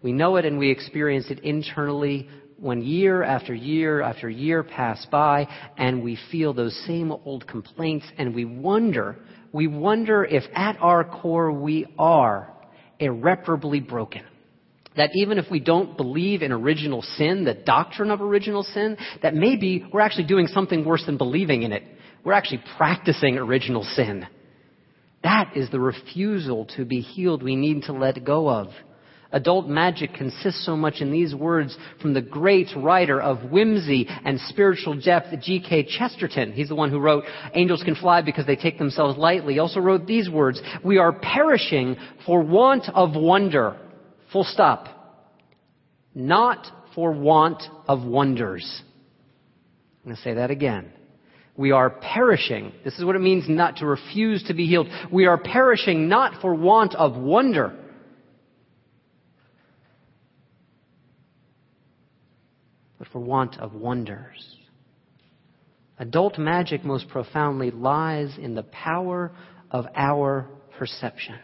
We 0.02 0.12
know 0.12 0.34
it 0.34 0.44
and 0.44 0.58
we 0.58 0.68
experience 0.68 1.26
it 1.30 1.38
internally 1.44 2.28
when 2.58 2.82
year 2.82 3.22
after 3.22 3.54
year 3.54 4.02
after 4.02 4.28
year 4.28 4.64
pass 4.64 5.06
by 5.12 5.46
and 5.78 6.02
we 6.02 6.18
feel 6.32 6.52
those 6.52 6.76
same 6.88 7.12
old 7.12 7.46
complaints 7.46 8.06
and 8.18 8.34
we 8.34 8.46
wonder, 8.46 9.16
we 9.52 9.68
wonder 9.68 10.24
if 10.24 10.42
at 10.56 10.76
our 10.80 11.04
core 11.04 11.52
we 11.52 11.86
are 12.00 12.52
irreparably 12.98 13.78
broken 13.78 14.24
that 14.96 15.10
even 15.14 15.38
if 15.38 15.46
we 15.50 15.60
don't 15.60 15.96
believe 15.96 16.42
in 16.42 16.52
original 16.52 17.02
sin, 17.02 17.44
the 17.44 17.54
doctrine 17.54 18.10
of 18.10 18.20
original 18.20 18.62
sin, 18.62 18.96
that 19.22 19.34
maybe 19.34 19.86
we're 19.92 20.00
actually 20.00 20.26
doing 20.26 20.46
something 20.48 20.84
worse 20.84 21.04
than 21.06 21.16
believing 21.16 21.62
in 21.62 21.72
it. 21.72 21.82
We're 22.24 22.32
actually 22.32 22.62
practicing 22.76 23.38
original 23.38 23.84
sin. 23.84 24.26
That 25.22 25.52
is 25.54 25.70
the 25.70 25.80
refusal 25.80 26.66
to 26.76 26.84
be 26.84 27.00
healed 27.00 27.42
we 27.42 27.56
need 27.56 27.84
to 27.84 27.92
let 27.92 28.24
go 28.24 28.48
of. 28.48 28.68
Adult 29.32 29.68
magic 29.68 30.12
consists 30.14 30.66
so 30.66 30.76
much 30.76 30.94
in 31.00 31.12
these 31.12 31.36
words 31.36 31.76
from 32.02 32.14
the 32.14 32.20
great 32.20 32.66
writer 32.76 33.20
of 33.20 33.50
whimsy 33.50 34.08
and 34.24 34.40
spiritual 34.48 35.00
depth, 35.00 35.28
G.K. 35.40 35.84
Chesterton. 35.84 36.52
He's 36.52 36.68
the 36.68 36.74
one 36.74 36.90
who 36.90 36.98
wrote 36.98 37.24
Angels 37.54 37.82
Can 37.84 37.94
Fly 37.94 38.22
Because 38.22 38.46
They 38.46 38.56
Take 38.56 38.78
Themselves 38.78 39.16
Lightly. 39.16 39.54
He 39.54 39.58
also 39.60 39.78
wrote 39.78 40.04
these 40.04 40.28
words, 40.28 40.60
We 40.84 40.98
are 40.98 41.12
perishing 41.12 41.96
for 42.26 42.42
want 42.42 42.88
of 42.92 43.14
wonder. 43.14 43.76
Full 44.32 44.44
stop. 44.44 44.86
Not 46.14 46.66
for 46.94 47.12
want 47.12 47.62
of 47.88 48.04
wonders. 48.04 48.82
I'm 50.02 50.10
going 50.10 50.16
to 50.16 50.22
say 50.22 50.34
that 50.34 50.50
again. 50.50 50.92
We 51.56 51.72
are 51.72 51.90
perishing. 51.90 52.72
This 52.84 52.98
is 52.98 53.04
what 53.04 53.16
it 53.16 53.20
means 53.20 53.44
not 53.48 53.76
to 53.76 53.86
refuse 53.86 54.42
to 54.44 54.54
be 54.54 54.66
healed. 54.66 54.88
We 55.12 55.26
are 55.26 55.36
perishing 55.36 56.08
not 56.08 56.40
for 56.40 56.54
want 56.54 56.94
of 56.94 57.16
wonder. 57.16 57.76
But 62.98 63.08
for 63.08 63.18
want 63.18 63.58
of 63.58 63.74
wonders. 63.74 64.56
Adult 65.98 66.38
magic 66.38 66.82
most 66.82 67.08
profoundly 67.08 67.70
lies 67.70 68.38
in 68.38 68.54
the 68.54 68.62
power 68.62 69.32
of 69.70 69.86
our 69.94 70.48
perception. 70.78 71.36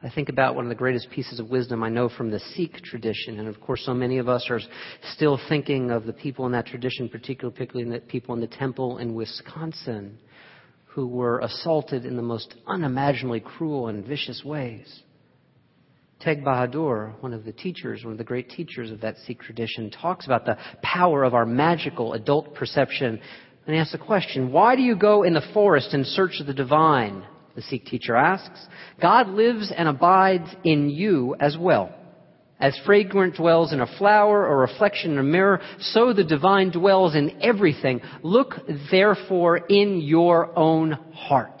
I 0.00 0.10
think 0.10 0.28
about 0.28 0.54
one 0.54 0.64
of 0.64 0.68
the 0.68 0.76
greatest 0.76 1.10
pieces 1.10 1.40
of 1.40 1.50
wisdom 1.50 1.82
I 1.82 1.88
know 1.88 2.08
from 2.08 2.30
the 2.30 2.38
Sikh 2.38 2.82
tradition. 2.82 3.40
And 3.40 3.48
of 3.48 3.60
course, 3.60 3.82
so 3.84 3.94
many 3.94 4.18
of 4.18 4.28
us 4.28 4.46
are 4.48 4.60
still 5.14 5.40
thinking 5.48 5.90
of 5.90 6.04
the 6.04 6.12
people 6.12 6.46
in 6.46 6.52
that 6.52 6.66
tradition, 6.66 7.08
particularly 7.08 7.90
the 7.90 7.98
people 7.98 8.34
in 8.34 8.40
the 8.40 8.46
temple 8.46 8.98
in 8.98 9.14
Wisconsin 9.14 10.18
who 10.86 11.08
were 11.08 11.40
assaulted 11.40 12.04
in 12.04 12.16
the 12.16 12.22
most 12.22 12.54
unimaginably 12.66 13.40
cruel 13.40 13.88
and 13.88 14.06
vicious 14.06 14.44
ways. 14.44 15.02
Tegh 16.24 16.44
Bahadur, 16.44 17.20
one 17.20 17.32
of 17.32 17.44
the 17.44 17.52
teachers, 17.52 18.04
one 18.04 18.12
of 18.12 18.18
the 18.18 18.24
great 18.24 18.50
teachers 18.50 18.92
of 18.92 19.00
that 19.00 19.16
Sikh 19.18 19.40
tradition, 19.40 19.90
talks 19.90 20.26
about 20.26 20.44
the 20.44 20.58
power 20.80 21.24
of 21.24 21.34
our 21.34 21.46
magical 21.46 22.12
adult 22.12 22.54
perception. 22.54 23.20
And 23.66 23.74
he 23.74 23.80
asks 23.80 23.92
the 23.92 23.98
question, 23.98 24.52
why 24.52 24.76
do 24.76 24.82
you 24.82 24.96
go 24.96 25.24
in 25.24 25.34
the 25.34 25.46
forest 25.52 25.92
in 25.92 26.04
search 26.04 26.40
of 26.40 26.46
the 26.46 26.54
divine? 26.54 27.24
The 27.58 27.62
Sikh 27.62 27.86
teacher 27.86 28.14
asks. 28.14 28.60
God 29.02 29.30
lives 29.30 29.72
and 29.76 29.88
abides 29.88 30.48
in 30.62 30.90
you 30.90 31.34
as 31.40 31.56
well. 31.58 31.92
As 32.60 32.78
fragrance 32.86 33.36
dwells 33.36 33.72
in 33.72 33.80
a 33.80 33.98
flower 33.98 34.46
or 34.46 34.58
reflection 34.58 35.10
in 35.12 35.18
a 35.18 35.24
mirror, 35.24 35.60
so 35.80 36.12
the 36.12 36.22
divine 36.22 36.70
dwells 36.70 37.16
in 37.16 37.42
everything. 37.42 38.00
Look 38.22 38.54
therefore 38.92 39.56
in 39.56 40.00
your 40.00 40.56
own 40.56 40.92
heart. 41.12 41.60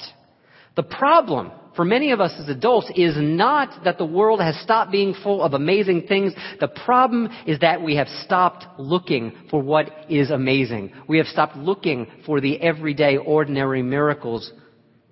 The 0.76 0.84
problem 0.84 1.50
for 1.74 1.84
many 1.84 2.12
of 2.12 2.20
us 2.20 2.32
as 2.38 2.48
adults 2.48 2.92
is 2.94 3.16
not 3.16 3.82
that 3.82 3.98
the 3.98 4.04
world 4.04 4.40
has 4.40 4.54
stopped 4.60 4.92
being 4.92 5.16
full 5.24 5.42
of 5.42 5.52
amazing 5.52 6.06
things. 6.06 6.32
The 6.60 6.68
problem 6.68 7.28
is 7.44 7.58
that 7.58 7.82
we 7.82 7.96
have 7.96 8.08
stopped 8.24 8.66
looking 8.78 9.32
for 9.50 9.60
what 9.60 9.90
is 10.08 10.30
amazing. 10.30 10.92
We 11.08 11.18
have 11.18 11.26
stopped 11.26 11.56
looking 11.56 12.06
for 12.24 12.40
the 12.40 12.60
everyday, 12.60 13.16
ordinary 13.16 13.82
miracles 13.82 14.52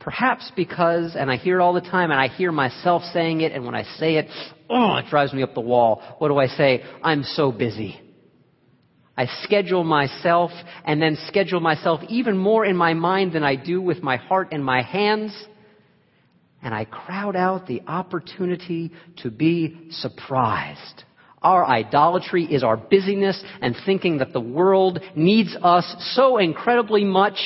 Perhaps 0.07 0.53
because, 0.55 1.17
and 1.17 1.29
I 1.33 1.37
hear 1.37 1.59
it 1.59 1.63
all 1.65 1.73
the 1.73 1.81
time, 1.81 2.13
and 2.13 2.21
I 2.21 2.29
hear 2.29 2.53
myself 2.53 3.03
saying 3.13 3.41
it, 3.41 3.51
and 3.51 3.67
when 3.67 3.75
I 3.75 3.83
say 3.99 4.19
it, 4.19 4.29
oh, 4.71 4.99
it 4.99 5.07
drives 5.11 5.33
me 5.33 5.43
up 5.43 5.53
the 5.53 5.61
wall. 5.61 6.01
What 6.19 6.29
do 6.29 6.39
I 6.39 6.47
say? 6.47 6.85
I'm 7.03 7.25
so 7.25 7.51
busy. 7.51 8.01
I 9.17 9.27
schedule 9.43 9.83
myself 9.83 10.53
and 10.85 11.03
then 11.03 11.19
schedule 11.27 11.59
myself 11.59 12.03
even 12.09 12.39
more 12.39 12.65
in 12.65 12.77
my 12.77 12.95
mind 12.95 13.33
than 13.33 13.43
I 13.43 13.57
do 13.57 13.83
with 13.83 14.01
my 14.01 14.17
heart 14.17 14.51
and 14.53 14.65
my 14.65 14.81
hands. 14.81 15.37
And 16.63 16.73
I 16.73 16.85
crowd 16.85 17.35
out 17.35 17.67
the 17.67 17.83
opportunity 17.89 18.93
to 19.25 19.31
be 19.33 19.89
surprised. 19.91 21.03
Our 21.43 21.67
idolatry 21.67 22.45
is 22.45 22.63
our 22.63 22.77
busyness 22.77 23.43
and 23.61 23.75
thinking 23.85 24.19
that 24.19 24.33
the 24.33 24.39
world 24.41 25.01
needs 25.17 25.57
us 25.61 25.97
so 26.15 26.39
incredibly 26.39 27.05
much 27.05 27.41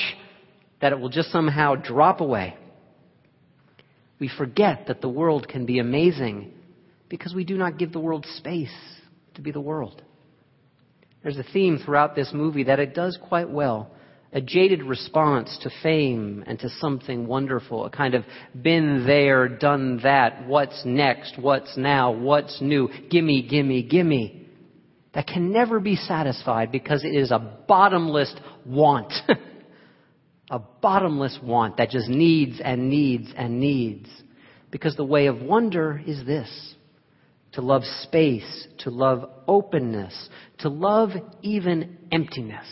that 0.81 0.93
it 0.93 1.01
will 1.01 1.09
just 1.09 1.31
somehow 1.31 1.75
drop 1.75 2.21
away. 2.21 2.57
We 4.19 4.29
forget 4.29 4.87
that 4.89 5.01
the 5.01 5.09
world 5.09 5.49
can 5.49 5.67
be 5.67 5.79
amazing 5.79 6.53
because 7.09 7.35
we 7.35 7.45
do 7.45 7.57
not 7.57 7.79
give 7.79 7.93
the 7.93 8.01
world 8.01 8.27
space 8.37 8.75
to 9.35 9.41
be 9.41 9.51
the 9.51 9.61
world. 9.61 10.03
There's 11.23 11.39
a 11.39 11.43
theme 11.43 11.79
throughout 11.79 12.15
this 12.15 12.31
movie 12.33 12.65
that 12.65 12.81
it 12.81 12.95
does 12.95 13.19
quite 13.29 13.51
well. 13.51 13.91
A 14.33 14.41
jaded 14.41 14.83
response 14.85 15.59
to 15.63 15.71
fame 15.83 16.45
and 16.47 16.59
to 16.61 16.69
something 16.81 17.27
wonderful. 17.27 17.85
A 17.85 17.91
kind 17.91 18.15
of 18.15 18.25
been 18.61 19.05
there, 19.07 19.49
done 19.49 20.01
that. 20.05 20.47
What's 20.47 20.83
next? 20.85 21.37
What's 21.39 21.77
now? 21.77 22.13
What's 22.13 22.61
new? 22.61 22.89
Gimme, 23.11 23.43
gimme, 23.43 23.83
gimme. 23.83 24.47
That 25.15 25.27
can 25.27 25.53
never 25.53 25.81
be 25.81 25.97
satisfied 25.97 26.71
because 26.71 27.05
it 27.05 27.15
is 27.15 27.33
a 27.33 27.39
bottomless 27.67 28.33
want. 28.65 29.13
a 30.51 30.59
bottomless 30.59 31.39
want 31.43 31.77
that 31.77 31.91
just 31.91 32.09
needs 32.09 32.61
and 32.63 32.91
needs 32.91 33.33
and 33.37 33.61
needs. 33.61 34.09
Because 34.71 34.97
the 34.97 35.05
way 35.05 35.27
of 35.27 35.41
wonder 35.41 36.01
is 36.07 36.25
this 36.25 36.75
to 37.53 37.61
love 37.61 37.83
space, 38.03 38.69
to 38.79 38.91
love 38.91 39.29
openness, 39.49 40.29
to 40.59 40.69
love 40.69 41.11
even 41.43 41.99
emptiness. 42.13 42.67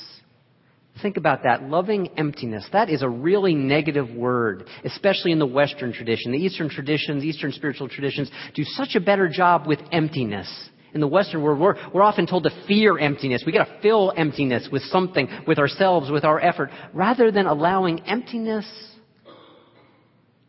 Think 1.03 1.17
about 1.17 1.45
that. 1.45 1.63
Loving 1.63 2.09
emptiness. 2.19 2.69
That 2.73 2.91
is 2.91 3.03
a 3.03 3.09
really 3.09 3.55
negative 3.55 4.11
word, 4.11 4.65
especially 4.85 5.33
in 5.33 5.39
the 5.39 5.47
Western 5.47 5.93
tradition. 5.93 6.33
The 6.33 6.39
Eastern 6.39 6.69
traditions, 6.69 7.25
Eastern 7.25 7.53
spiritual 7.53 7.89
traditions 7.89 8.31
do 8.55 8.65
such 8.65 8.95
a 8.97 9.01
better 9.01 9.29
job 9.29 9.67
with 9.67 9.79
emptiness 9.93 10.71
in 10.95 11.01
the 11.01 11.09
Western 11.09 11.43
world, 11.43 11.61
we're, 11.61 11.75
we're 11.93 12.03
often 12.03 12.27
told 12.27 12.45
to 12.45 12.65
fear 12.67 12.99
emptiness. 12.99 13.43
We 13.45 13.53
gotta 13.53 13.79
fill 13.83 14.13
emptiness 14.17 14.69
with 14.71 14.83
something, 14.85 15.29
with 15.47 15.59
ourselves, 15.59 16.11
with 16.11 16.25
our 16.25 16.41
effort, 16.41 16.71
rather 16.93 17.31
than 17.31 17.47
allowing 17.47 18.01
emptiness 18.07 18.67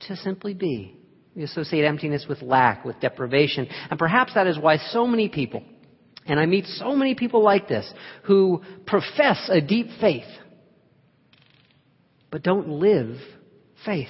to 0.07 0.15
simply 0.15 0.53
be. 0.53 0.95
We 1.35 1.43
associate 1.43 1.85
emptiness 1.85 2.25
with 2.27 2.41
lack, 2.41 2.85
with 2.85 2.99
deprivation. 2.99 3.67
And 3.89 3.99
perhaps 3.99 4.33
that 4.33 4.47
is 4.47 4.57
why 4.57 4.77
so 4.77 5.05
many 5.05 5.29
people, 5.29 5.63
and 6.25 6.39
I 6.39 6.45
meet 6.45 6.65
so 6.65 6.95
many 6.95 7.15
people 7.15 7.43
like 7.43 7.67
this, 7.67 7.91
who 8.23 8.61
profess 8.85 9.49
a 9.49 9.61
deep 9.61 9.87
faith, 9.99 10.27
but 12.31 12.43
don't 12.43 12.67
live 12.69 13.17
faith. 13.85 14.09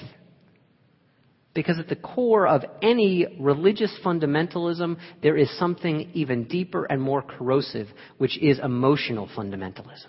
Because 1.53 1.79
at 1.79 1.89
the 1.89 1.95
core 1.95 2.47
of 2.47 2.63
any 2.81 3.25
religious 3.39 3.91
fundamentalism, 4.05 4.97
there 5.23 5.35
is 5.35 5.49
something 5.57 6.12
even 6.13 6.43
deeper 6.45 6.85
and 6.85 7.01
more 7.01 7.21
corrosive, 7.21 7.88
which 8.17 8.38
is 8.38 8.59
emotional 8.59 9.27
fundamentalism. 9.35 10.07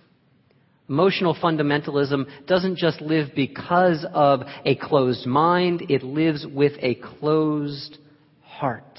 Emotional 0.88 1.35
fundamentalism 1.35 2.26
doesn't 2.46 2.76
just 2.76 3.00
live 3.00 3.29
because 3.35 4.05
of 4.12 4.40
a 4.64 4.74
closed 4.74 5.24
mind, 5.24 5.83
it 5.88 6.03
lives 6.03 6.44
with 6.53 6.72
a 6.81 6.96
closed 6.96 7.98
heart. 8.42 8.98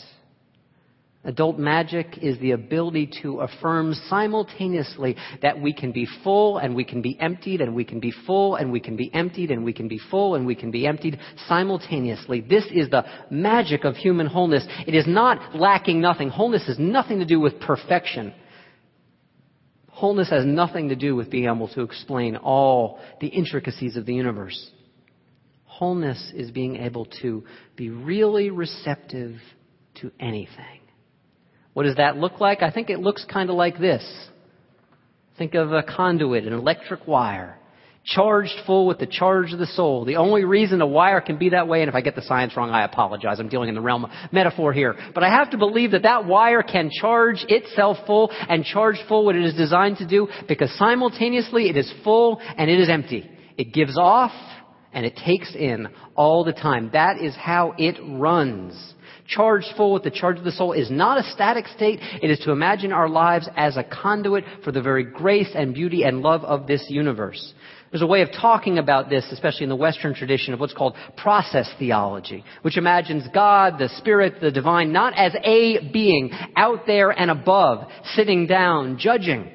Adult 1.24 1.60
magic 1.60 2.18
is 2.20 2.40
the 2.40 2.52
ability 2.52 3.08
to 3.22 3.42
affirm 3.42 3.94
simultaneously 4.10 5.16
that 5.44 5.60
we 5.62 5.72
can 5.72 5.92
be 5.92 6.08
full 6.24 6.58
and 6.58 6.76
we 6.76 6.84
can 6.84 7.00
be 7.00 7.16
emptied 7.20 7.62
and 7.62 7.76
we 7.76 7.84
can 7.84 8.00
be 8.00 8.12
full 8.26 8.56
and 8.56 8.72
we 8.72 8.80
can 8.80 8.96
be 8.96 9.14
emptied 9.14 9.52
and 9.52 9.64
we 9.64 9.72
can 9.72 9.88
be 9.88 10.00
full 10.10 10.34
and 10.34 10.48
we 10.48 10.56
can 10.56 10.72
be 10.72 10.88
emptied 10.88 11.20
simultaneously. 11.48 12.42
This 12.42 12.66
is 12.74 12.90
the 12.90 13.06
magic 13.30 13.84
of 13.84 13.96
human 13.96 14.26
wholeness. 14.26 14.66
It 14.88 14.96
is 14.96 15.06
not 15.06 15.56
lacking 15.56 16.02
nothing. 16.02 16.30
Wholeness 16.30 16.66
has 16.66 16.80
nothing 16.80 17.20
to 17.20 17.26
do 17.26 17.40
with 17.40 17.60
perfection. 17.60 18.34
Wholeness 19.90 20.32
has 20.32 20.44
nothing 20.44 20.90
to 20.90 20.96
do 20.96 21.16
with 21.16 21.30
being 21.30 21.46
able 21.46 21.68
to 21.70 21.82
explain 21.82 22.36
all 22.36 23.00
the 23.20 23.28
intricacies 23.28 23.96
of 23.96 24.08
the 24.08 24.16
universe. 24.16 24.72
Wholeness 25.66 26.32
is 26.36 26.50
being 26.50 26.78
able 26.78 27.06
to 27.22 27.44
be 27.76 27.92
really 27.92 28.50
receptive 28.50 29.36
to 29.96 30.12
anything. 30.20 30.81
What 31.74 31.84
does 31.84 31.96
that 31.96 32.18
look 32.18 32.40
like? 32.40 32.62
I 32.62 32.72
think 32.72 32.90
it 32.90 33.00
looks 33.00 33.26
kind 33.32 33.50
of 33.50 33.56
like 33.56 33.80
this. 33.80 34.04
Think 35.38 35.56
of 35.56 35.72
a 35.72 35.84
conduit, 35.84 36.46
an 36.46 36.54
electric 36.54 37.08
wire, 37.08 37.58
charged 38.04 38.54
full 38.66 38.88
with 38.88 39.00
the 39.00 39.06
charge 39.06 39.54
of 39.54 39.60
the 39.60 39.68
soul. 39.68 40.04
The 40.04 40.18
only 40.18 40.44
reason 40.44 40.82
a 40.82 40.88
wire 40.88 41.22
can 41.22 41.38
be 41.38 41.50
that 41.50 41.68
way, 41.68 41.82
and 41.82 41.90
if 41.90 41.96
I 41.96 42.02
get 42.02 42.16
the 42.16 42.22
science 42.24 42.58
wrong, 42.58 42.72
I 42.72 42.84
apologize. 42.84 43.40
I'm 43.40 43.48
dealing 43.48 43.70
in 43.70 43.76
the 43.76 43.82
realm 43.82 44.06
of 44.06 44.12
metaphor 44.32 44.74
here. 44.74 44.96
But 45.16 45.24
I 45.24 45.30
have 45.30 45.52
to 45.52 45.58
believe 45.58 45.92
that 45.92 46.04
that 46.04 46.26
wire 46.26 46.64
can 46.64 46.90
charge 46.92 47.46
itself 47.48 47.98
full 48.06 48.32
and 48.32 48.66
charge 48.66 48.98
full 49.08 49.26
what 49.26 49.36
it 49.36 49.46
is 49.46 49.54
designed 49.54 49.98
to 49.98 50.08
do 50.08 50.28
because 50.48 50.76
simultaneously 50.78 51.70
it 51.70 51.78
is 51.78 51.92
full 52.04 52.42
and 52.58 52.70
it 52.70 52.80
is 52.80 52.90
empty. 52.90 53.30
It 53.58 53.74
gives 53.74 53.98
off 53.98 54.34
and 54.94 55.06
it 55.06 55.16
takes 55.16 55.56
in 55.56 55.88
all 56.16 56.44
the 56.44 56.54
time. 56.54 56.90
That 56.94 57.22
is 57.22 57.36
how 57.36 57.76
it 57.78 57.98
runs 58.04 58.94
charged 59.32 59.68
full 59.76 59.94
with 59.94 60.04
the 60.04 60.12
charge 60.12 60.38
of 60.38 60.44
the 60.44 60.52
soul 60.52 60.74
is 60.74 60.92
not 60.92 61.18
a 61.18 61.32
static 61.32 61.68
state. 61.68 62.00
It 62.22 62.30
is 62.30 62.40
to 62.40 62.52
imagine 62.52 62.92
our 62.92 63.10
lives 63.10 63.50
as 63.56 63.78
a 63.78 63.84
conduit 63.84 64.44
for 64.64 64.72
the 64.72 64.82
very 64.82 65.04
grace 65.04 65.50
and 65.56 65.74
beauty 65.74 66.04
and 66.04 66.22
love 66.22 66.44
of 66.44 66.68
this 66.68 66.86
universe. 66.90 67.54
There's 67.92 68.02
a 68.02 68.08
way 68.08 68.22
of 68.22 68.30
talking 68.32 68.78
about 68.78 69.10
this, 69.10 69.26
especially 69.32 69.64
in 69.64 69.70
the 69.70 69.76
Western 69.76 70.14
tradition, 70.14 70.54
of 70.54 70.62
what's 70.62 70.74
called 70.74 70.96
process 71.18 71.70
theology, 71.78 72.44
which 72.62 72.78
imagines 72.78 73.26
God, 73.34 73.80
the 73.80 73.90
Spirit, 73.98 74.36
the 74.40 74.52
divine, 74.52 74.94
not 74.94 75.14
as 75.18 75.36
a 75.44 75.92
being 75.92 76.32
out 76.56 76.86
there 76.88 77.10
and 77.10 77.30
above, 77.30 77.90
sitting 78.14 78.48
down, 78.48 78.98
judging, 78.98 79.52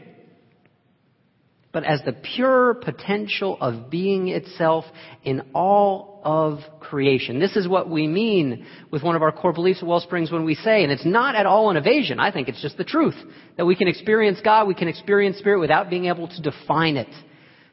but 1.72 1.84
as 1.84 2.00
the 2.04 2.12
pure 2.12 2.74
potential 2.74 3.56
of 3.60 3.90
being 3.90 4.28
itself 4.28 4.84
in 5.24 5.42
all 5.54 6.15
of 6.26 6.58
creation. 6.80 7.38
This 7.38 7.54
is 7.54 7.68
what 7.68 7.88
we 7.88 8.08
mean 8.08 8.66
with 8.90 9.04
one 9.04 9.14
of 9.14 9.22
our 9.22 9.30
core 9.30 9.52
beliefs 9.52 9.78
at 9.80 9.86
Wellsprings 9.86 10.32
when 10.32 10.44
we 10.44 10.56
say, 10.56 10.82
and 10.82 10.90
it's 10.90 11.06
not 11.06 11.36
at 11.36 11.46
all 11.46 11.70
an 11.70 11.76
evasion, 11.76 12.18
I 12.18 12.32
think 12.32 12.48
it's 12.48 12.60
just 12.60 12.76
the 12.76 12.84
truth, 12.84 13.14
that 13.56 13.64
we 13.64 13.76
can 13.76 13.86
experience 13.86 14.40
God, 14.42 14.66
we 14.66 14.74
can 14.74 14.88
experience 14.88 15.38
Spirit 15.38 15.60
without 15.60 15.88
being 15.88 16.06
able 16.06 16.26
to 16.26 16.42
define 16.42 16.96
it. 16.96 17.06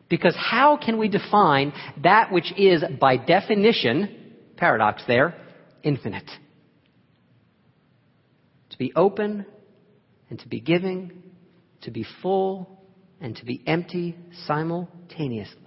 Because 0.08 0.36
how 0.38 0.78
can 0.78 1.00
we 1.00 1.08
define 1.10 1.74
that 2.04 2.32
which 2.32 2.54
is, 2.56 2.84
by 3.02 3.18
definition, 3.18 4.36
paradox 4.56 5.02
there, 5.08 5.34
infinite? 5.82 6.30
To 8.70 8.78
be 8.78 8.94
open 8.96 9.48
and 10.30 10.38
to 10.40 10.48
be 10.48 10.60
giving, 10.60 11.24
to 11.82 11.90
be 11.90 12.06
full 12.22 12.84
and 13.20 13.36
to 13.38 13.46
be 13.46 13.64
empty 13.66 14.16
simultaneously 14.46 15.63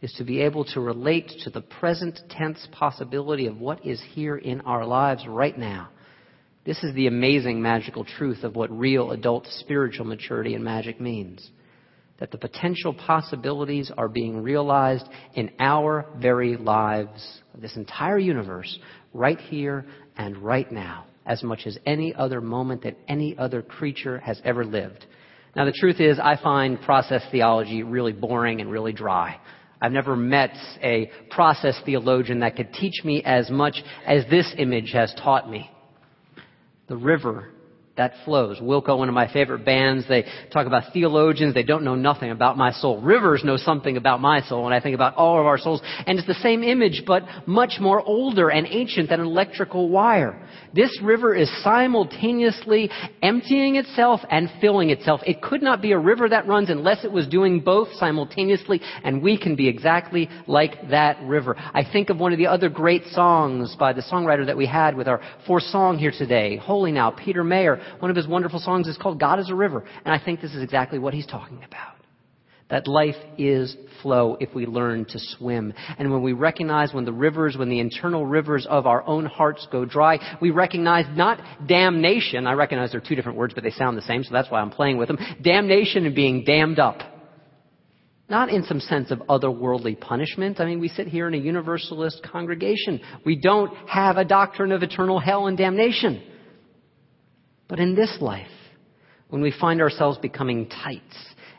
is 0.00 0.12
to 0.14 0.24
be 0.24 0.40
able 0.40 0.64
to 0.64 0.80
relate 0.80 1.30
to 1.42 1.50
the 1.50 1.60
present 1.60 2.20
tense 2.30 2.66
possibility 2.72 3.46
of 3.46 3.58
what 3.58 3.84
is 3.84 4.00
here 4.12 4.36
in 4.36 4.60
our 4.62 4.86
lives 4.86 5.26
right 5.26 5.58
now. 5.58 5.88
This 6.64 6.84
is 6.84 6.94
the 6.94 7.06
amazing 7.06 7.62
magical 7.62 8.04
truth 8.04 8.44
of 8.44 8.54
what 8.54 8.70
real 8.70 9.12
adult 9.12 9.46
spiritual 9.46 10.04
maturity 10.04 10.54
and 10.54 10.62
magic 10.62 11.00
means. 11.00 11.50
That 12.20 12.30
the 12.30 12.38
potential 12.38 12.92
possibilities 12.94 13.90
are 13.96 14.08
being 14.08 14.42
realized 14.42 15.06
in 15.34 15.50
our 15.58 16.04
very 16.20 16.56
lives, 16.56 17.40
this 17.56 17.76
entire 17.76 18.18
universe, 18.18 18.78
right 19.14 19.38
here 19.38 19.86
and 20.16 20.36
right 20.38 20.70
now, 20.70 21.06
as 21.26 21.42
much 21.42 21.60
as 21.64 21.78
any 21.86 22.14
other 22.14 22.40
moment 22.40 22.82
that 22.82 22.96
any 23.08 23.36
other 23.38 23.62
creature 23.62 24.18
has 24.18 24.40
ever 24.44 24.64
lived. 24.64 25.06
Now, 25.56 25.64
the 25.64 25.72
truth 25.72 26.00
is, 26.00 26.18
I 26.22 26.36
find 26.40 26.80
process 26.82 27.22
theology 27.30 27.82
really 27.82 28.12
boring 28.12 28.60
and 28.60 28.70
really 28.70 28.92
dry. 28.92 29.40
I've 29.80 29.92
never 29.92 30.16
met 30.16 30.50
a 30.82 31.10
process 31.30 31.80
theologian 31.84 32.40
that 32.40 32.56
could 32.56 32.72
teach 32.72 33.04
me 33.04 33.22
as 33.24 33.50
much 33.50 33.82
as 34.06 34.24
this 34.28 34.52
image 34.58 34.92
has 34.92 35.14
taught 35.14 35.48
me. 35.48 35.70
The 36.88 36.96
river 36.96 37.50
that 37.98 38.14
flows. 38.24 38.58
Wilco, 38.58 38.96
one 38.96 39.08
of 39.08 39.14
my 39.14 39.30
favorite 39.32 39.64
bands, 39.64 40.06
they 40.08 40.24
talk 40.52 40.66
about 40.66 40.92
theologians. 40.92 41.52
They 41.52 41.62
don't 41.62 41.84
know 41.84 41.94
nothing 41.94 42.30
about 42.30 42.56
my 42.56 42.72
soul. 42.72 43.00
Rivers 43.00 43.44
know 43.44 43.56
something 43.56 43.96
about 43.96 44.20
my 44.20 44.40
soul, 44.40 44.64
and 44.64 44.74
I 44.74 44.80
think 44.80 44.94
about 44.94 45.14
all 45.16 45.38
of 45.38 45.46
our 45.46 45.58
souls. 45.58 45.82
And 46.06 46.18
it's 46.18 46.26
the 46.26 46.34
same 46.34 46.62
image, 46.62 47.02
but 47.06 47.24
much 47.46 47.74
more 47.80 48.02
older 48.02 48.48
and 48.48 48.66
ancient 48.66 49.10
than 49.10 49.20
an 49.20 49.26
electrical 49.26 49.90
wire. 49.90 50.40
This 50.74 50.98
river 51.02 51.34
is 51.34 51.50
simultaneously 51.62 52.90
emptying 53.22 53.76
itself 53.76 54.20
and 54.30 54.48
filling 54.60 54.90
itself. 54.90 55.20
It 55.26 55.42
could 55.42 55.62
not 55.62 55.82
be 55.82 55.92
a 55.92 55.98
river 55.98 56.28
that 56.28 56.46
runs 56.46 56.70
unless 56.70 57.04
it 57.04 57.12
was 57.12 57.26
doing 57.26 57.60
both 57.60 57.88
simultaneously, 57.94 58.80
and 59.04 59.22
we 59.22 59.38
can 59.38 59.56
be 59.56 59.68
exactly 59.68 60.28
like 60.46 60.90
that 60.90 61.20
river. 61.22 61.56
I 61.58 61.84
think 61.90 62.10
of 62.10 62.18
one 62.18 62.32
of 62.32 62.38
the 62.38 62.46
other 62.46 62.68
great 62.68 63.04
songs 63.10 63.76
by 63.78 63.92
the 63.92 64.02
songwriter 64.02 64.46
that 64.46 64.56
we 64.56 64.66
had 64.66 64.96
with 64.96 65.08
our 65.08 65.20
fourth 65.46 65.64
song 65.64 65.98
here 65.98 66.12
today, 66.16 66.56
Holy 66.56 66.92
Now, 66.92 67.10
Peter 67.10 67.42
Mayer. 67.42 67.80
One 67.98 68.10
of 68.10 68.16
his 68.16 68.26
wonderful 68.26 68.60
songs 68.60 68.88
is 68.88 68.96
called 68.96 69.20
God 69.20 69.38
is 69.38 69.50
a 69.50 69.54
River. 69.54 69.84
And 70.04 70.14
I 70.14 70.22
think 70.22 70.40
this 70.40 70.54
is 70.54 70.62
exactly 70.62 70.98
what 70.98 71.14
he's 71.14 71.26
talking 71.26 71.58
about. 71.64 71.94
That 72.70 72.86
life 72.86 73.16
is 73.38 73.74
flow 74.02 74.36
if 74.40 74.54
we 74.54 74.66
learn 74.66 75.06
to 75.06 75.18
swim. 75.18 75.72
And 75.98 76.12
when 76.12 76.22
we 76.22 76.34
recognize 76.34 76.92
when 76.92 77.06
the 77.06 77.12
rivers, 77.12 77.56
when 77.56 77.70
the 77.70 77.80
internal 77.80 78.26
rivers 78.26 78.66
of 78.68 78.86
our 78.86 79.02
own 79.06 79.24
hearts 79.24 79.66
go 79.72 79.86
dry, 79.86 80.18
we 80.42 80.50
recognize 80.50 81.06
not 81.16 81.40
damnation. 81.66 82.46
I 82.46 82.52
recognize 82.52 82.92
they're 82.92 83.00
two 83.00 83.14
different 83.14 83.38
words, 83.38 83.54
but 83.54 83.64
they 83.64 83.70
sound 83.70 83.96
the 83.96 84.02
same, 84.02 84.22
so 84.22 84.34
that's 84.34 84.50
why 84.50 84.60
I'm 84.60 84.70
playing 84.70 84.98
with 84.98 85.08
them. 85.08 85.18
Damnation 85.42 86.04
and 86.04 86.14
being 86.14 86.44
damned 86.44 86.78
up. 86.78 87.00
Not 88.28 88.50
in 88.50 88.62
some 88.64 88.80
sense 88.80 89.10
of 89.10 89.20
otherworldly 89.20 89.98
punishment. 89.98 90.60
I 90.60 90.66
mean, 90.66 90.80
we 90.80 90.88
sit 90.88 91.06
here 91.06 91.26
in 91.26 91.32
a 91.32 91.38
universalist 91.38 92.22
congregation. 92.30 93.00
We 93.24 93.36
don't 93.36 93.74
have 93.88 94.18
a 94.18 94.24
doctrine 94.26 94.72
of 94.72 94.82
eternal 94.82 95.18
hell 95.18 95.46
and 95.46 95.56
damnation. 95.56 96.22
But 97.68 97.80
in 97.80 97.94
this 97.94 98.16
life, 98.20 98.46
when 99.28 99.42
we 99.42 99.52
find 99.52 99.80
ourselves 99.80 100.18
becoming 100.18 100.68
tight, 100.68 101.02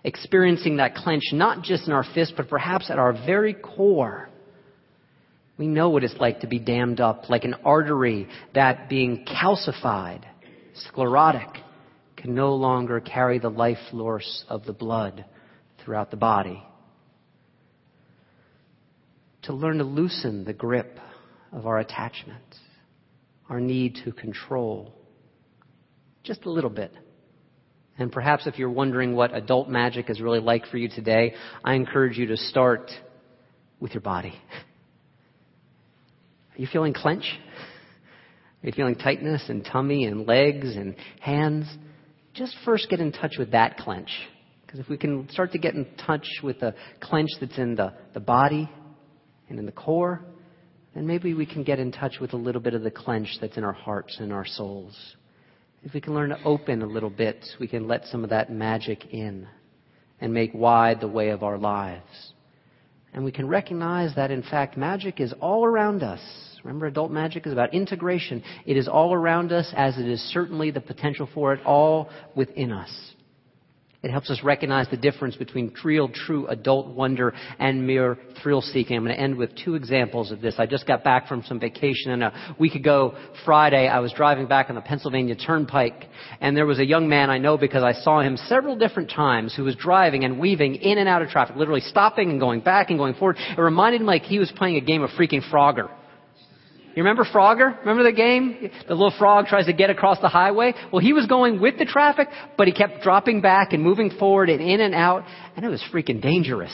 experiencing 0.04 0.78
that 0.78 0.96
clench 0.96 1.24
not 1.32 1.64
just 1.64 1.88
in 1.88 1.94
our 1.94 2.06
fist, 2.16 2.34
but 2.36 2.50
perhaps 2.50 2.90
at 2.90 2.98
our 2.98 3.14
very 3.14 3.54
core, 3.54 4.30
we 5.58 5.68
know 5.68 5.90
what 5.90 6.04
it's 6.04 6.16
like 6.20 6.40
to 6.40 6.48
be 6.48 6.58
dammed 6.58 7.00
up, 7.00 7.30
like 7.30 7.44
an 7.44 7.56
artery 7.66 8.28
that 8.56 8.90
being 8.90 9.26
calcified, 9.26 10.24
sclerotic, 10.74 11.50
can 12.16 12.34
no 12.34 12.56
longer 12.56 13.00
carry 13.00 13.40
the 13.40 13.50
life 13.50 13.78
force 13.92 14.46
of 14.50 14.66
the 14.66 14.74
blood 14.74 15.26
throughout 15.84 16.12
the 16.12 16.18
body. 16.18 16.64
To 19.44 19.54
learn 19.54 19.78
to 19.78 19.84
loosen 19.84 20.44
the 20.44 20.54
grip 20.54 20.98
of 21.52 21.66
our 21.66 21.80
attachment, 21.80 22.56
our 23.50 23.60
need 23.60 24.00
to 24.06 24.12
control, 24.12 24.94
just 26.24 26.46
a 26.46 26.50
little 26.50 26.70
bit. 26.70 26.92
And 27.98 28.12
perhaps 28.12 28.48
if 28.48 28.58
you're 28.58 28.70
wondering 28.70 29.16
what 29.16 29.36
adult 29.36 29.68
magic 29.68 30.10
is 30.10 30.22
really 30.22 30.40
like 30.40 30.66
for 30.68 30.78
you 30.78 30.88
today, 30.88 31.34
I 31.64 31.74
encourage 31.74 32.18
you 32.18 32.28
to 32.28 32.38
start 32.38 32.90
with 33.80 33.94
your 33.94 34.02
body. 34.02 34.34
Are 36.52 36.62
you 36.62 36.68
feeling 36.72 36.94
clench? 36.94 37.24
Are 38.64 38.68
you 38.68 38.74
feeling 38.74 38.96
tightness 38.96 39.44
and 39.50 39.66
tummy 39.66 40.06
and 40.06 40.28
legs 40.28 40.76
and 40.76 40.96
hands? 41.20 41.68
Just 42.34 42.56
first 42.64 42.90
get 42.90 43.00
in 43.00 43.12
touch 43.12 43.36
with 43.38 43.52
that 43.52 43.78
clench. 43.78 44.10
Because 44.66 44.80
if 44.80 44.90
we 44.90 44.98
can 44.98 45.30
start 45.30 45.52
to 45.54 45.58
get 45.58 45.74
in 45.74 45.88
touch 46.06 46.28
with 46.44 46.60
the 46.60 46.76
clench 47.02 47.30
that's 47.42 47.58
in 47.58 47.76
the, 47.76 47.94
the 48.14 48.20
body 48.20 48.70
and 49.50 49.58
in 49.58 49.66
the 49.66 49.72
core, 49.72 50.22
then 50.94 51.08
maybe 51.08 51.34
we 51.34 51.46
can 51.46 51.64
get 51.64 51.80
in 51.80 51.92
touch 51.92 52.20
with 52.22 52.34
a 52.34 52.38
little 52.38 52.62
bit 52.62 52.74
of 52.74 52.84
the 52.84 52.92
clench 52.92 53.38
that's 53.42 53.58
in 53.58 53.64
our 53.64 53.74
hearts 53.74 54.18
and 54.20 54.32
our 54.32 54.46
souls. 54.46 55.16
If 55.84 55.94
we 55.94 56.02
can 56.02 56.14
learn 56.14 56.30
to 56.30 56.44
open 56.44 56.82
a 56.82 56.86
little 56.86 57.10
bit, 57.10 57.46
we 57.60 57.68
can 57.68 57.88
let 57.88 58.06
some 58.06 58.24
of 58.24 58.30
that 58.32 58.52
magic 58.52 59.14
in 59.14 59.48
and 60.20 60.34
make 60.34 60.54
wide 60.54 61.00
the 61.00 61.08
way 61.08 61.30
of 61.30 61.44
our 61.44 61.58
lives. 61.58 62.34
And 63.14 63.24
we 63.24 63.32
can 63.32 63.48
recognize 63.48 64.14
that, 64.16 64.30
in 64.30 64.44
fact, 64.44 64.78
magic 64.78 65.20
is 65.20 65.34
all 65.40 65.66
around 65.66 66.04
us. 66.04 66.20
Remember, 66.64 66.88
adult 66.88 67.12
magic 67.12 67.48
is 67.48 67.54
about 67.54 67.74
integration. 67.74 68.44
It 68.66 68.76
is 68.76 68.88
all 68.88 69.14
around 69.14 69.54
us, 69.54 69.74
as 69.76 69.98
it 69.98 70.06
is 70.06 70.20
certainly 70.34 70.72
the 70.72 70.82
potential 70.82 71.28
for 71.34 71.54
it 71.54 71.66
all 71.66 72.10
within 72.36 72.72
us. 72.72 72.92
It 74.02 74.12
helps 74.12 74.30
us 74.30 74.40
recognize 74.46 74.88
the 74.90 74.96
difference 74.96 75.36
between 75.36 75.74
real, 75.84 76.08
true 76.08 76.48
adult 76.48 76.88
wonder 76.88 77.34
and 77.60 77.86
mere 77.86 78.18
thrill 78.42 78.62
seeking. 78.62 78.96
I'm 78.96 79.04
going 79.04 79.14
to 79.14 79.22
end 79.22 79.36
with 79.36 79.50
two 79.58 79.76
examples 79.76 80.32
of 80.32 80.40
this. 80.40 80.56
I 80.58 80.68
just 80.68 80.88
got 80.88 81.04
back 81.04 81.28
from 81.28 81.44
some 81.44 81.60
vacation 81.60 82.12
and 82.12 82.24
a 82.24 82.56
week 82.58 82.76
ago, 82.76 83.18
Friday, 83.44 83.90
I 83.90 84.00
was 84.00 84.14
driving 84.14 84.48
back 84.48 84.70
on 84.70 84.76
the 84.76 84.82
Pennsylvania 84.82 85.36
Turnpike 85.36 86.06
and 86.40 86.56
there 86.56 86.66
was 86.66 86.80
a 86.80 86.86
young 86.86 87.10
man 87.10 87.30
I 87.30 87.40
know 87.40 87.58
because 87.58 87.84
I 87.84 87.92
saw 87.92 88.22
him 88.22 88.38
several 88.38 88.78
different 88.78 89.10
times 89.10 89.54
who 89.54 89.66
was 89.66 89.76
driving 89.76 90.24
and 90.24 90.40
weaving 90.40 90.76
in 90.76 90.98
and 90.98 91.10
out 91.10 91.22
of 91.22 91.28
traffic, 91.28 91.58
literally 91.58 91.82
stopping 91.82 92.30
and 92.30 92.40
going 92.40 92.62
back 92.62 92.92
and 92.92 92.98
going 92.98 93.16
forward. 93.16 93.36
It 93.38 93.60
reminded 93.60 94.00
me 94.00 94.08
like 94.08 94.22
he 94.22 94.40
was 94.40 94.50
playing 94.56 94.78
a 94.78 94.82
game 94.82 95.02
of 95.02 95.10
freaking 95.10 95.42
Frogger. 95.52 95.90
You 97.00 97.06
remember 97.06 97.24
Frogger? 97.24 97.80
Remember 97.80 98.04
the 98.04 98.12
game? 98.12 98.72
The 98.86 98.94
little 98.94 99.18
frog 99.18 99.46
tries 99.46 99.68
to 99.68 99.72
get 99.72 99.90
across 99.90 100.20
the 100.20 100.28
highway. 100.28 100.74
Well, 100.92 101.02
he 101.02 101.14
was 101.14 101.28
going 101.28 101.62
with 101.62 101.78
the 101.78 101.86
traffic, 101.86 102.28
but 102.58 102.68
he 102.68 102.74
kept 102.74 103.04
dropping 103.04 103.40
back 103.40 103.72
and 103.72 103.82
moving 103.82 104.10
forward 104.20 104.50
and 104.50 104.60
in 104.60 104.82
and 104.82 104.94
out, 104.94 105.24
and 105.56 105.64
it 105.64 105.70
was 105.70 105.82
freaking 105.94 106.22
dangerous. 106.22 106.74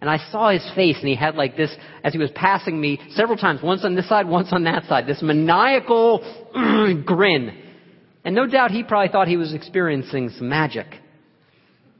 And 0.00 0.08
I 0.08 0.16
saw 0.30 0.48
his 0.48 0.66
face, 0.74 0.96
and 1.00 1.06
he 1.06 1.14
had 1.14 1.34
like 1.34 1.54
this, 1.54 1.70
as 2.02 2.14
he 2.14 2.18
was 2.18 2.30
passing 2.34 2.80
me 2.80 2.98
several 3.10 3.36
times, 3.36 3.60
once 3.62 3.84
on 3.84 3.94
this 3.94 4.08
side, 4.08 4.26
once 4.26 4.48
on 4.52 4.64
that 4.64 4.86
side, 4.86 5.06
this 5.06 5.20
maniacal 5.20 6.20
grin. 7.04 7.54
And 8.24 8.34
no 8.34 8.46
doubt 8.46 8.70
he 8.70 8.82
probably 8.82 9.12
thought 9.12 9.28
he 9.28 9.36
was 9.36 9.52
experiencing 9.52 10.30
some 10.30 10.48
magic. 10.48 10.86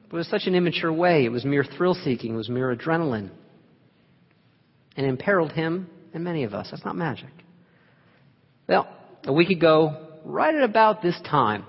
But 0.08 0.16
it 0.16 0.20
was 0.20 0.28
such 0.28 0.46
an 0.46 0.54
immature 0.54 0.90
way. 0.90 1.26
It 1.26 1.30
was 1.30 1.44
mere 1.44 1.64
thrill 1.64 1.96
seeking. 1.96 2.32
It 2.32 2.38
was 2.38 2.48
mere 2.48 2.74
adrenaline. 2.74 3.30
And 4.96 5.04
imperiled 5.04 5.52
him 5.52 5.90
and 6.14 6.24
many 6.24 6.44
of 6.44 6.54
us. 6.54 6.68
That's 6.70 6.84
not 6.84 6.96
magic. 6.96 7.30
Well, 8.72 8.88
a 9.26 9.32
week 9.35 9.50
ago, 9.50 9.98
right 10.24 10.54
at 10.54 10.62
about 10.62 11.02
this 11.02 11.20
time, 11.28 11.66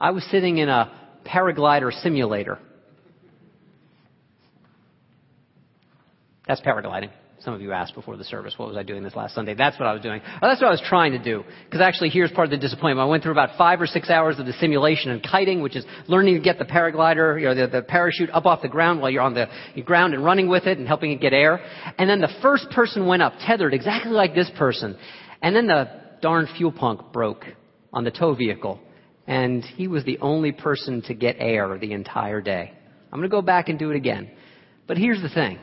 I 0.00 0.12
was 0.12 0.24
sitting 0.30 0.56
in 0.56 0.70
a 0.70 0.90
paraglider 1.26 1.92
simulator. 1.92 2.58
That's 6.48 6.62
paragliding. 6.62 7.10
Some 7.40 7.52
of 7.52 7.60
you 7.60 7.72
asked 7.72 7.94
before 7.94 8.16
the 8.16 8.24
service, 8.24 8.54
what 8.56 8.66
was 8.66 8.78
I 8.78 8.82
doing 8.82 9.02
this 9.02 9.14
last 9.14 9.34
Sunday? 9.34 9.52
That's 9.52 9.78
what 9.78 9.86
I 9.86 9.92
was 9.92 10.00
doing. 10.00 10.22
Oh, 10.24 10.48
that's 10.48 10.62
what 10.62 10.68
I 10.68 10.70
was 10.70 10.82
trying 10.88 11.12
to 11.12 11.22
do. 11.22 11.44
Because 11.66 11.82
actually, 11.82 12.08
here's 12.08 12.30
part 12.30 12.46
of 12.46 12.50
the 12.50 12.56
disappointment. 12.56 13.06
I 13.06 13.10
went 13.10 13.22
through 13.22 13.32
about 13.32 13.58
five 13.58 13.82
or 13.82 13.86
six 13.86 14.08
hours 14.08 14.38
of 14.38 14.46
the 14.46 14.54
simulation 14.54 15.10
and 15.10 15.22
kiting, 15.22 15.60
which 15.60 15.76
is 15.76 15.84
learning 16.08 16.36
to 16.36 16.40
get 16.40 16.58
the 16.58 16.64
paraglider, 16.64 17.38
you 17.38 17.44
know, 17.44 17.54
the, 17.54 17.66
the 17.66 17.82
parachute 17.82 18.30
up 18.30 18.46
off 18.46 18.62
the 18.62 18.68
ground 18.68 19.02
while 19.02 19.10
you're 19.10 19.20
on 19.20 19.34
the 19.34 19.48
ground 19.84 20.14
and 20.14 20.24
running 20.24 20.48
with 20.48 20.64
it 20.64 20.78
and 20.78 20.88
helping 20.88 21.10
it 21.10 21.20
get 21.20 21.34
air. 21.34 21.60
And 21.98 22.08
then 22.08 22.22
the 22.22 22.34
first 22.40 22.70
person 22.70 23.06
went 23.06 23.20
up, 23.20 23.34
tethered 23.46 23.74
exactly 23.74 24.12
like 24.12 24.34
this 24.34 24.50
person. 24.56 24.96
And 25.42 25.54
then 25.54 25.66
the 25.66 26.05
darn 26.20 26.48
fuel 26.56 26.72
pump 26.72 27.12
broke 27.12 27.44
on 27.92 28.04
the 28.04 28.10
tow 28.10 28.34
vehicle. 28.34 28.80
And 29.26 29.64
he 29.64 29.88
was 29.88 30.04
the 30.04 30.18
only 30.18 30.52
person 30.52 31.02
to 31.02 31.14
get 31.14 31.36
air 31.38 31.78
the 31.78 31.92
entire 31.92 32.40
day. 32.40 32.72
I'm 33.12 33.18
going 33.18 33.28
to 33.28 33.34
go 33.34 33.42
back 33.42 33.68
and 33.68 33.78
do 33.78 33.90
it 33.90 33.96
again. 33.96 34.30
But 34.86 34.98
here's 34.98 35.20
the 35.20 35.28
thing 35.28 35.58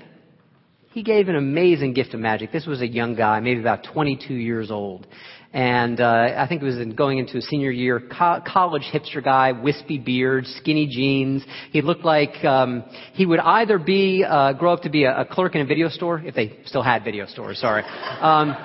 he 0.93 1.01
gave 1.01 1.27
an 1.27 1.35
amazing 1.35 1.93
gift 1.93 2.13
of 2.13 2.19
magic. 2.19 2.51
This 2.51 2.67
was 2.67 2.81
a 2.81 2.87
young 2.87 3.15
guy, 3.15 3.39
maybe 3.39 3.59
about 3.59 3.83
22 3.91 4.33
years 4.35 4.69
old. 4.69 5.07
And 5.51 5.99
uh, 5.99 6.33
I 6.37 6.47
think 6.47 6.61
it 6.61 6.65
was 6.65 6.77
in 6.77 6.95
going 6.95 7.19
into 7.19 7.33
his 7.33 7.47
senior 7.47 7.71
year, 7.71 7.99
co- 7.99 8.41
college 8.45 8.83
hipster 8.91 9.23
guy, 9.23 9.51
wispy 9.51 9.99
beard, 9.99 10.45
skinny 10.45 10.87
jeans. 10.87 11.43
He 11.71 11.81
looked 11.81 12.03
like 12.03 12.43
um, 12.43 12.83
he 13.13 13.25
would 13.25 13.39
either 13.39 13.77
be 13.77 14.23
uh, 14.27 14.53
grow 14.53 14.73
up 14.73 14.81
to 14.81 14.89
be 14.89 15.03
a, 15.03 15.21
a 15.21 15.25
clerk 15.25 15.53
in 15.55 15.61
a 15.61 15.65
video 15.65 15.89
store, 15.89 16.19
if 16.23 16.33
they 16.33 16.57
still 16.65 16.81
had 16.81 17.03
video 17.03 17.27
stores. 17.27 17.59
Sorry, 17.59 17.83
um, 17.83 18.55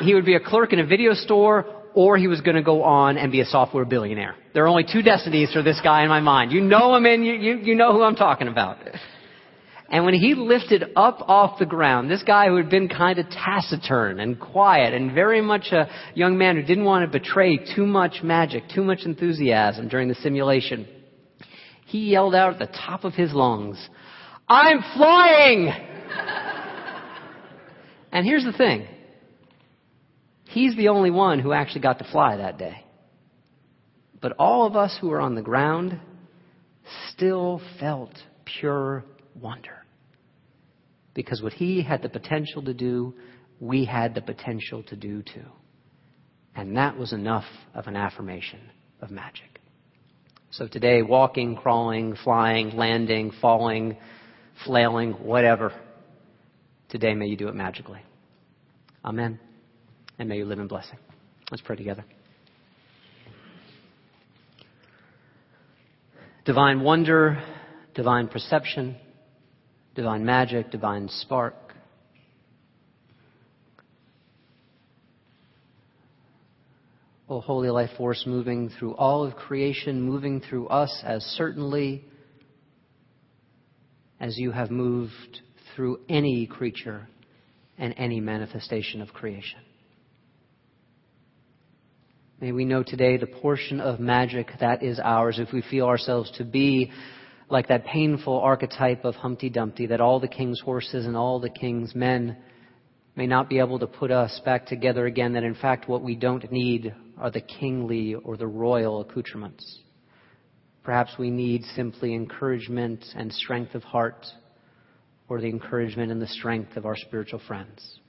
he 0.00 0.14
would 0.14 0.24
be 0.24 0.34
a 0.34 0.40
clerk 0.40 0.72
in 0.72 0.80
a 0.80 0.86
video 0.86 1.14
store, 1.14 1.66
or 1.94 2.16
he 2.16 2.28
was 2.28 2.40
going 2.40 2.56
to 2.56 2.62
go 2.62 2.82
on 2.82 3.18
and 3.18 3.30
be 3.30 3.40
a 3.40 3.46
software 3.46 3.84
billionaire. 3.84 4.34
There 4.54 4.64
are 4.64 4.68
only 4.68 4.86
two 4.90 5.02
destinies 5.02 5.52
for 5.52 5.62
this 5.62 5.80
guy 5.82 6.02
in 6.02 6.08
my 6.08 6.20
mind. 6.20 6.52
You 6.52 6.60
know 6.60 6.94
him, 6.94 7.06
and 7.06 7.24
you 7.24 7.34
you, 7.34 7.56
you 7.58 7.74
know 7.74 7.92
who 7.92 8.02
I'm 8.02 8.16
talking 8.16 8.48
about. 8.48 8.78
And 9.92 10.06
when 10.06 10.14
he 10.14 10.34
lifted 10.34 10.84
up 10.96 11.20
off 11.28 11.58
the 11.58 11.66
ground, 11.66 12.10
this 12.10 12.22
guy 12.22 12.48
who 12.48 12.56
had 12.56 12.70
been 12.70 12.88
kind 12.88 13.18
of 13.18 13.28
taciturn 13.28 14.20
and 14.20 14.40
quiet 14.40 14.94
and 14.94 15.12
very 15.12 15.42
much 15.42 15.66
a 15.70 15.86
young 16.14 16.38
man 16.38 16.56
who 16.56 16.62
didn't 16.62 16.86
want 16.86 17.04
to 17.04 17.18
betray 17.18 17.58
too 17.76 17.84
much 17.84 18.22
magic, 18.22 18.64
too 18.74 18.82
much 18.82 19.00
enthusiasm 19.04 19.88
during 19.88 20.08
the 20.08 20.14
simulation, 20.14 20.88
he 21.84 22.10
yelled 22.10 22.34
out 22.34 22.54
at 22.54 22.58
the 22.58 22.74
top 22.74 23.04
of 23.04 23.12
his 23.12 23.34
lungs, 23.34 23.86
I'm 24.48 24.82
flying! 24.96 25.68
and 28.12 28.24
here's 28.24 28.44
the 28.44 28.52
thing. 28.52 28.88
He's 30.52 30.76
the 30.76 30.88
only 30.88 31.10
one 31.10 31.38
who 31.38 31.52
actually 31.52 31.80
got 31.80 31.98
to 31.98 32.04
fly 32.12 32.36
that 32.36 32.58
day. 32.58 32.84
But 34.20 34.32
all 34.38 34.66
of 34.66 34.76
us 34.76 34.96
who 35.00 35.08
were 35.08 35.20
on 35.20 35.34
the 35.34 35.42
ground 35.42 35.98
still 37.08 37.60
felt 37.80 38.12
pure 38.44 39.04
wonder. 39.34 39.78
Because 41.14 41.42
what 41.42 41.54
he 41.54 41.82
had 41.82 42.02
the 42.02 42.08
potential 42.10 42.62
to 42.64 42.74
do, 42.74 43.14
we 43.60 43.86
had 43.86 44.14
the 44.14 44.20
potential 44.20 44.82
to 44.84 44.96
do 44.96 45.22
too. 45.22 45.46
And 46.54 46.76
that 46.76 46.98
was 46.98 47.14
enough 47.14 47.46
of 47.74 47.86
an 47.86 47.96
affirmation 47.96 48.60
of 49.00 49.10
magic. 49.10 49.58
So 50.50 50.66
today, 50.68 51.00
walking, 51.00 51.56
crawling, 51.56 52.14
flying, 52.22 52.76
landing, 52.76 53.32
falling, 53.40 53.96
flailing, 54.66 55.12
whatever, 55.12 55.72
today 56.90 57.14
may 57.14 57.26
you 57.26 57.38
do 57.38 57.48
it 57.48 57.54
magically. 57.54 58.00
Amen. 59.02 59.40
And 60.18 60.28
may 60.28 60.38
you 60.38 60.44
live 60.44 60.58
in 60.58 60.68
blessing. 60.68 60.98
Let's 61.50 61.62
pray 61.62 61.76
together. 61.76 62.04
Divine 66.44 66.80
wonder, 66.80 67.42
divine 67.94 68.26
perception, 68.26 68.96
divine 69.94 70.24
magic, 70.24 70.70
divine 70.70 71.08
spark. 71.08 71.54
O 77.28 77.40
holy 77.40 77.70
life 77.70 77.90
force 77.96 78.24
moving 78.26 78.70
through 78.70 78.94
all 78.96 79.24
of 79.24 79.36
creation, 79.36 80.02
moving 80.02 80.40
through 80.40 80.66
us 80.68 81.02
as 81.06 81.22
certainly 81.22 82.04
as 84.20 84.36
you 84.36 84.50
have 84.50 84.70
moved 84.70 85.40
through 85.74 86.00
any 86.08 86.46
creature 86.46 87.08
and 87.78 87.94
any 87.96 88.20
manifestation 88.20 89.00
of 89.00 89.12
creation. 89.12 89.60
May 92.42 92.50
we 92.50 92.64
know 92.64 92.82
today 92.82 93.16
the 93.18 93.28
portion 93.28 93.80
of 93.80 94.00
magic 94.00 94.48
that 94.58 94.82
is 94.82 94.98
ours 94.98 95.38
if 95.38 95.52
we 95.52 95.62
feel 95.62 95.86
ourselves 95.86 96.28
to 96.38 96.44
be 96.44 96.90
like 97.48 97.68
that 97.68 97.84
painful 97.84 98.36
archetype 98.36 99.04
of 99.04 99.14
Humpty 99.14 99.48
Dumpty, 99.48 99.86
that 99.86 100.00
all 100.00 100.18
the 100.18 100.26
king's 100.26 100.58
horses 100.58 101.06
and 101.06 101.16
all 101.16 101.38
the 101.38 101.48
king's 101.48 101.94
men 101.94 102.36
may 103.14 103.28
not 103.28 103.48
be 103.48 103.60
able 103.60 103.78
to 103.78 103.86
put 103.86 104.10
us 104.10 104.40
back 104.44 104.66
together 104.66 105.06
again, 105.06 105.34
that 105.34 105.44
in 105.44 105.54
fact 105.54 105.88
what 105.88 106.02
we 106.02 106.16
don't 106.16 106.50
need 106.50 106.92
are 107.16 107.30
the 107.30 107.40
kingly 107.40 108.16
or 108.16 108.36
the 108.36 108.48
royal 108.48 109.02
accoutrements. 109.02 109.78
Perhaps 110.82 111.12
we 111.20 111.30
need 111.30 111.62
simply 111.76 112.12
encouragement 112.12 113.04
and 113.14 113.32
strength 113.32 113.76
of 113.76 113.84
heart, 113.84 114.26
or 115.28 115.40
the 115.40 115.48
encouragement 115.48 116.10
and 116.10 116.20
the 116.20 116.26
strength 116.26 116.76
of 116.76 116.86
our 116.86 116.96
spiritual 116.96 117.40
friends. 117.46 118.00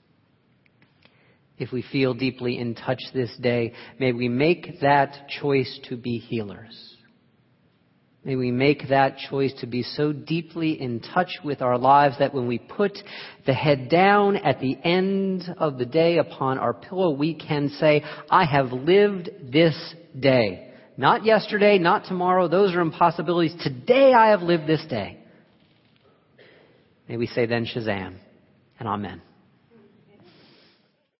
If 1.58 1.70
we 1.72 1.82
feel 1.82 2.14
deeply 2.14 2.58
in 2.58 2.74
touch 2.74 3.00
this 3.12 3.34
day, 3.40 3.72
may 4.00 4.12
we 4.12 4.28
make 4.28 4.80
that 4.80 5.28
choice 5.28 5.78
to 5.88 5.96
be 5.96 6.18
healers 6.18 6.94
May 8.24 8.36
we 8.36 8.50
make 8.50 8.88
that 8.88 9.18
choice 9.18 9.52
to 9.60 9.66
be 9.66 9.82
so 9.82 10.10
deeply 10.10 10.80
in 10.80 11.00
touch 11.00 11.28
with 11.44 11.60
our 11.60 11.76
lives 11.76 12.18
that 12.18 12.32
when 12.32 12.46
we 12.46 12.58
put 12.58 12.98
the 13.44 13.52
head 13.52 13.90
down 13.90 14.36
at 14.36 14.60
the 14.60 14.78
end 14.82 15.54
of 15.58 15.76
the 15.76 15.84
day 15.84 16.16
upon 16.16 16.58
our 16.58 16.72
pillow, 16.72 17.10
we 17.10 17.34
can 17.34 17.68
say, 17.68 18.02
I 18.30 18.46
have 18.46 18.72
lived 18.72 19.28
this 19.52 19.76
day. 20.18 20.70
Not 20.96 21.26
yesterday, 21.26 21.76
not 21.78 22.06
tomorrow. 22.06 22.48
Those 22.48 22.74
are 22.74 22.80
impossibilities. 22.80 23.54
Today 23.62 24.14
I 24.14 24.28
have 24.28 24.40
lived 24.40 24.66
this 24.66 24.84
day. 24.88 25.18
May 27.06 27.18
we 27.18 27.26
say 27.26 27.44
then 27.44 27.66
Shazam 27.66 28.16
and 28.78 28.88
Amen. 28.88 29.20